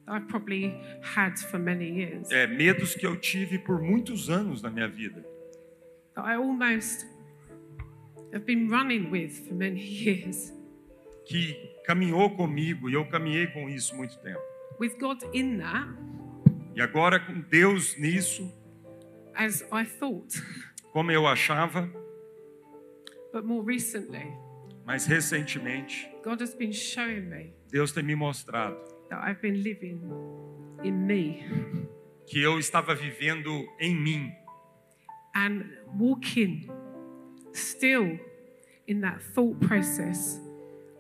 That 0.07 0.17
I've 0.17 0.27
probably 0.27 0.75
had 1.15 1.39
for 1.39 1.59
many 1.61 1.89
years. 1.89 2.29
é, 2.33 2.49
medos 2.49 2.97
que 2.97 3.07
eu 3.07 3.15
tive 3.17 3.59
por 3.61 3.81
muitos 3.81 4.29
anos 4.29 4.61
na 4.61 4.71
minha 4.71 4.89
vida, 4.89 5.25
That 6.17 6.27
I 6.27 6.35
almost 6.35 7.07
have 8.33 8.45
been 8.45 8.69
running 8.69 9.11
with 9.13 9.47
for 9.47 9.55
many 9.55 9.81
years. 10.05 10.53
que 11.25 11.55
caminhou 11.87 12.31
comigo 12.31 12.91
e 12.91 12.95
eu 12.95 13.05
caminhei 13.07 13.47
com 13.47 13.69
isso 13.69 13.95
muito 13.95 14.19
tempo. 14.19 14.43
With 14.83 14.99
God 14.99 15.23
in 15.33 15.59
that, 15.59 15.87
E 16.75 16.81
agora 16.83 17.21
com 17.21 17.41
Deus 17.41 17.97
nisso, 17.99 18.53
as 19.33 19.63
I 19.71 19.85
thought. 19.85 20.35
como 20.93 21.13
eu 21.13 21.25
achava, 21.25 21.89
But 23.33 23.45
more 23.45 23.63
recently, 23.65 24.27
mas 24.85 25.07
recentemente 25.07 26.11
God 26.25 26.43
has 26.43 26.53
been 26.57 26.73
showing 26.73 27.29
me 27.31 27.55
Deus 27.71 27.93
tem 27.93 28.03
me 28.03 28.17
mostrado 28.17 28.77
that 29.09 29.23
I've 29.25 29.41
been 29.41 29.63
living 29.63 30.01
in 30.83 31.07
me 31.07 31.45
que 32.27 32.43
eu 32.43 32.59
estava 32.59 32.93
vivendo 32.97 33.65
em 33.79 33.95
mim 33.95 34.33
and 35.37 35.63
walking 35.97 36.69
still 37.53 38.19
in 38.89 39.01
that 39.03 39.23
thought 39.23 39.61
process. 39.61 40.41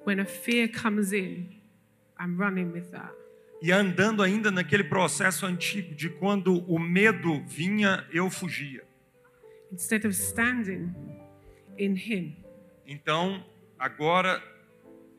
When 0.04 0.20
a 0.20 0.24
fear 0.24 0.68
comes 0.68 1.12
in, 1.12 1.48
I'm 2.16 2.36
running 2.38 2.70
with 2.72 2.92
that. 2.92 3.12
E 3.62 3.70
andando 3.70 4.22
ainda 4.22 4.50
naquele 4.50 4.82
processo 4.84 5.46
antigo 5.46 5.94
de 5.94 6.08
quando 6.10 6.58
o 6.68 6.78
medo 6.78 7.42
vinha, 7.46 8.04
eu 8.12 8.28
fugia. 8.28 8.82
Instead 9.72 10.04
of 10.04 10.14
standing 10.14 10.92
in 11.78 11.94
Him, 11.96 12.36
Então, 12.86 13.42
agora 13.78 14.42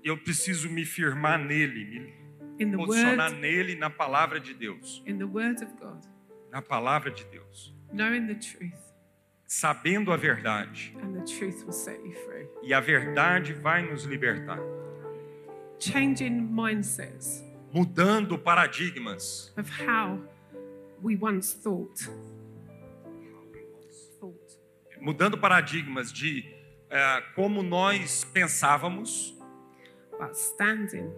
eu 0.04 0.18
preciso 0.18 0.70
me 0.70 0.84
firmar 0.86 1.40
nele, 1.40 2.14
me 2.60 2.76
posicionar 2.76 3.30
Word, 3.32 3.42
nele 3.42 3.76
na 3.76 3.90
palavra 3.90 4.40
de 4.40 4.54
Deus, 4.54 5.02
in 5.08 5.18
the 5.18 5.24
Word 5.24 5.64
of 5.64 5.74
God, 5.80 6.04
na 6.52 6.62
palavra 6.62 7.10
de 7.12 7.24
Deus, 7.26 7.74
knowing 7.94 8.28
the 8.28 8.36
truth, 8.36 8.78
sabendo 9.48 10.12
a 10.12 10.18
verdade, 10.18 10.94
and 11.02 11.14
the 11.14 11.24
truth 11.26 11.64
will 11.64 11.72
set 11.72 11.98
you 12.04 12.14
free. 12.26 12.46
e 12.62 12.74
a 12.74 12.82
verdade 12.82 13.54
vai 13.54 13.82
nos 13.90 14.04
libertar, 14.04 14.60
Changing 15.80 16.42
mindsets 16.52 17.44
mudando 17.74 18.38
paradigmas 18.38 19.52
of 19.58 19.68
how 19.70 20.20
we 21.02 21.16
once 21.16 21.54
thought. 21.54 21.98
Thought. 24.20 24.60
mudando 25.02 25.38
paradigmas 25.38 26.12
de 26.14 26.46
eh, 26.90 27.22
como 27.36 27.64
nós 27.64 28.24
pensávamos, 28.24 29.36
but 30.20 30.38
standing, 30.38 31.12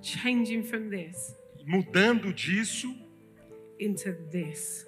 changing 0.00 0.62
from 0.62 0.88
this 0.88 1.36
mudando 1.66 2.32
disso 2.32 2.88
into 3.78 4.12
this. 4.30 4.86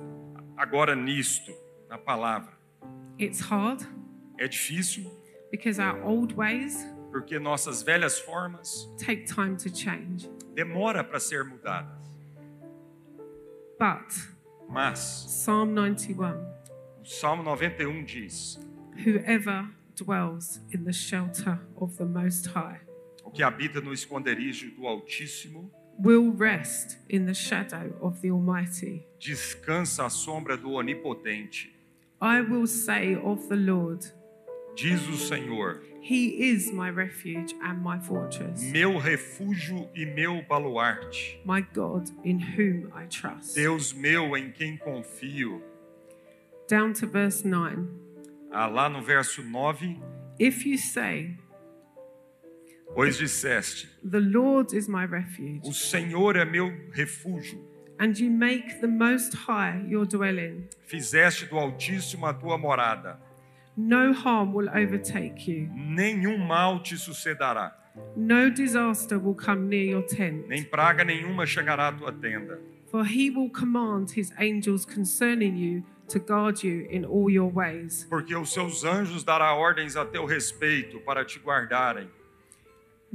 agora 0.56 0.96
nisto, 0.96 1.52
na 1.88 1.98
palavra. 1.98 2.58
It's 3.18 3.40
hard 3.40 3.86
É 4.38 4.48
difícil 4.48 5.04
because 5.50 5.78
our 5.78 6.02
old 6.02 6.34
ways 6.34 6.86
porque 7.10 7.38
nossas 7.38 7.82
velhas 7.82 8.18
formas 8.18 8.88
take 8.96 9.26
time 9.26 9.56
to 9.56 9.68
change. 9.68 10.30
Demora 10.64 11.02
para 11.02 11.18
ser 11.18 11.44
mudadas. 11.44 11.98
But 13.78 14.12
Mas 14.68 14.98
Psalm 14.98 15.72
91 15.72 16.34
o 17.00 17.04
Salmo 17.04 17.42
91 17.42 18.04
diz: 18.04 18.58
Whoever 19.04 19.68
dwells 19.96 20.60
in 20.72 20.84
the 20.84 20.92
shelter 20.92 21.58
of 21.76 21.96
the 21.96 22.04
Most 22.04 22.48
High 22.48 22.80
O 23.24 23.30
que 23.30 23.42
habita 23.42 23.80
no 23.80 23.92
esconderijo 23.92 24.70
do 24.76 24.82
Altíssimo 24.86 25.70
will 25.98 26.30
rest 26.30 26.98
in 27.08 27.24
the 27.24 27.34
shadow 27.34 27.94
of 28.02 28.20
the 28.20 28.30
Almighty. 28.30 29.06
descansa 29.18 30.04
à 30.04 30.10
sombra 30.10 30.56
do 30.58 30.72
Onipotente. 30.72 31.74
I 32.20 32.42
will 32.42 32.66
say 32.66 33.16
of 33.16 33.48
the 33.48 33.56
Lord, 33.56 34.04
Diz 34.76 35.08
o 35.08 35.16
Senhor, 35.16 35.82
He 36.02 36.50
is 36.50 36.72
my 36.72 36.88
refuge 36.90 37.54
and 37.62 37.82
my 37.82 38.00
fortress, 38.00 38.62
meu 38.72 38.96
refúgio 38.98 39.88
e 39.94 40.06
meu 40.06 40.42
baluarte, 40.48 41.38
my 41.44 41.60
God 41.74 42.08
in 42.24 42.38
whom 42.40 42.90
I 42.94 43.06
trust. 43.06 43.54
Deus 43.54 43.92
meu 43.92 44.34
em 44.36 44.50
quem 44.50 44.78
confio. 44.78 45.62
Down 46.66 46.94
to 46.94 47.06
verse 47.06 47.46
9. 47.46 47.86
Ah, 48.50 48.66
lá 48.66 48.88
no 48.88 49.02
verso 49.02 49.42
9, 49.42 50.00
If 50.38 50.64
you 50.64 50.78
say, 50.78 51.36
pois 52.94 53.18
disseste: 53.18 53.88
The 54.02 54.20
Lord 54.20 54.74
is 54.74 54.88
my 54.88 55.04
refuge, 55.04 55.60
O 55.68 55.72
Senhor 55.72 56.34
é 56.36 56.44
meu 56.46 56.72
refúgio, 56.92 57.62
and 57.98 58.18
you 58.18 58.30
make 58.30 58.80
the 58.80 58.86
Most 58.88 59.34
High 59.36 59.84
your 59.86 60.06
dwelling, 60.06 60.66
fizeste 60.86 61.44
do 61.46 61.58
Altíssimo 61.58 62.24
a 62.26 62.32
tua 62.32 62.56
morada, 62.56 63.20
no 63.76 64.12
harm 64.12 64.52
will 64.52 64.68
overtake 64.70 65.46
you, 65.48 65.68
nenhum 65.74 66.38
mal 66.46 66.80
te 66.80 66.96
sucederá, 66.96 67.72
no 68.16 68.50
disaster 68.50 69.18
will 69.18 69.34
come 69.34 69.68
near 69.68 69.84
your 69.84 70.02
tent. 70.02 70.46
nem 70.48 70.62
praga 70.64 71.04
nenhuma 71.04 71.46
chegará 71.46 71.88
à 71.88 71.92
tua 71.92 72.12
tenda. 72.12 72.58
For 72.90 73.04
he 73.04 73.30
will 73.30 73.50
command 73.50 74.10
his 74.16 74.32
angels 74.38 74.84
concerning 74.84 75.56
you 75.56 75.84
to 76.08 76.18
guard 76.18 76.62
you 76.64 76.88
in 76.90 77.04
all 77.04 77.30
your 77.30 77.48
ways. 77.48 78.04
Porque 78.10 78.34
os 78.34 78.52
seus 78.52 78.84
anjos 78.84 79.22
dará 79.22 79.54
ordens 79.54 79.96
a 79.96 80.04
teu 80.04 80.24
respeito 80.24 80.98
para 81.00 81.24
te 81.24 81.38
guardarem, 81.38 82.08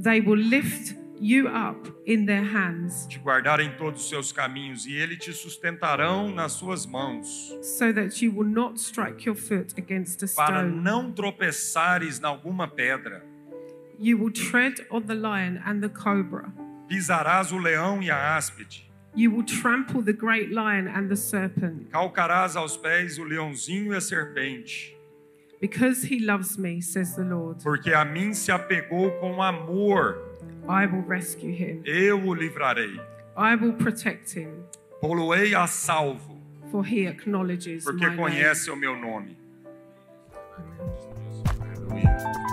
They 0.02 0.20
will 0.20 0.38
lift 0.38 0.94
you 1.20 1.48
up 1.48 1.88
in 2.06 2.26
their 2.26 2.44
hands 2.44 3.06
te 3.06 3.18
guardarem 3.18 3.70
todos 3.76 4.02
os 4.02 4.08
seus 4.08 4.32
caminhos, 4.32 4.86
e 4.86 4.94
ele 4.96 5.16
te 5.16 5.32
sustentarão 5.32 6.30
nas 6.30 6.52
suas 6.52 6.84
mãos, 6.86 7.26
so 7.62 7.92
that 7.92 8.24
you 8.24 8.32
will 8.32 8.48
not 8.48 8.78
strike 8.80 9.26
your 9.26 9.36
foot 9.36 9.74
against 9.78 10.22
a 10.22 10.26
para 10.34 10.60
stone. 10.66 10.82
não 10.82 11.12
tropeçares 11.12 12.20
em 12.20 12.24
alguma 12.24 12.68
pedra. 12.68 13.24
You 13.98 14.18
will 14.18 14.32
tread 14.32 14.84
on 14.90 15.02
the 15.02 15.14
lion 15.14 15.58
and 15.64 15.80
the 15.80 15.88
cobra. 15.88 16.52
Pisarás 16.88 17.50
o 17.52 17.58
leão 17.58 18.02
e 18.02 18.10
a 18.10 18.36
áspide, 18.36 18.84
You 19.16 19.32
will 19.32 19.44
trample 19.46 20.02
the 20.02 20.12
great 20.12 20.50
lion 20.50 20.88
and 20.94 21.08
the 21.08 21.16
serpent. 21.16 21.88
calcarás 21.90 22.54
aos 22.54 22.76
pés 22.76 23.16
o 23.18 23.24
leãozinho 23.24 23.94
e 23.94 23.96
a 23.96 24.00
serpente. 24.00 24.94
Because 25.58 26.04
he 26.04 26.18
loves 26.20 26.58
me, 26.58 26.82
says 26.82 27.16
the 27.16 27.22
Lord, 27.24 27.62
Porque 27.64 27.94
a 27.94 28.04
mim 28.04 28.34
se 28.34 28.52
apegou 28.52 29.10
com 29.12 29.42
amor, 29.42 30.25
I 30.68 30.86
will 30.86 31.02
rescue 31.06 31.52
him. 31.52 31.82
eu 31.84 32.26
o 32.26 32.34
livrarei. 32.34 33.00
I 33.36 33.54
will 33.56 33.74
protect 33.74 34.32
him, 34.34 34.64
Poloei 35.00 35.54
a 35.54 35.66
salvo, 35.66 36.40
for 36.70 36.82
he 36.84 37.06
acknowledges 37.06 37.84
porque 37.84 38.06
my 38.06 38.10
name. 38.10 38.16
conhece 38.16 38.70
o 38.70 38.76
meu 38.76 38.96
nome. 38.96 39.36
Aleluia. 41.60 42.45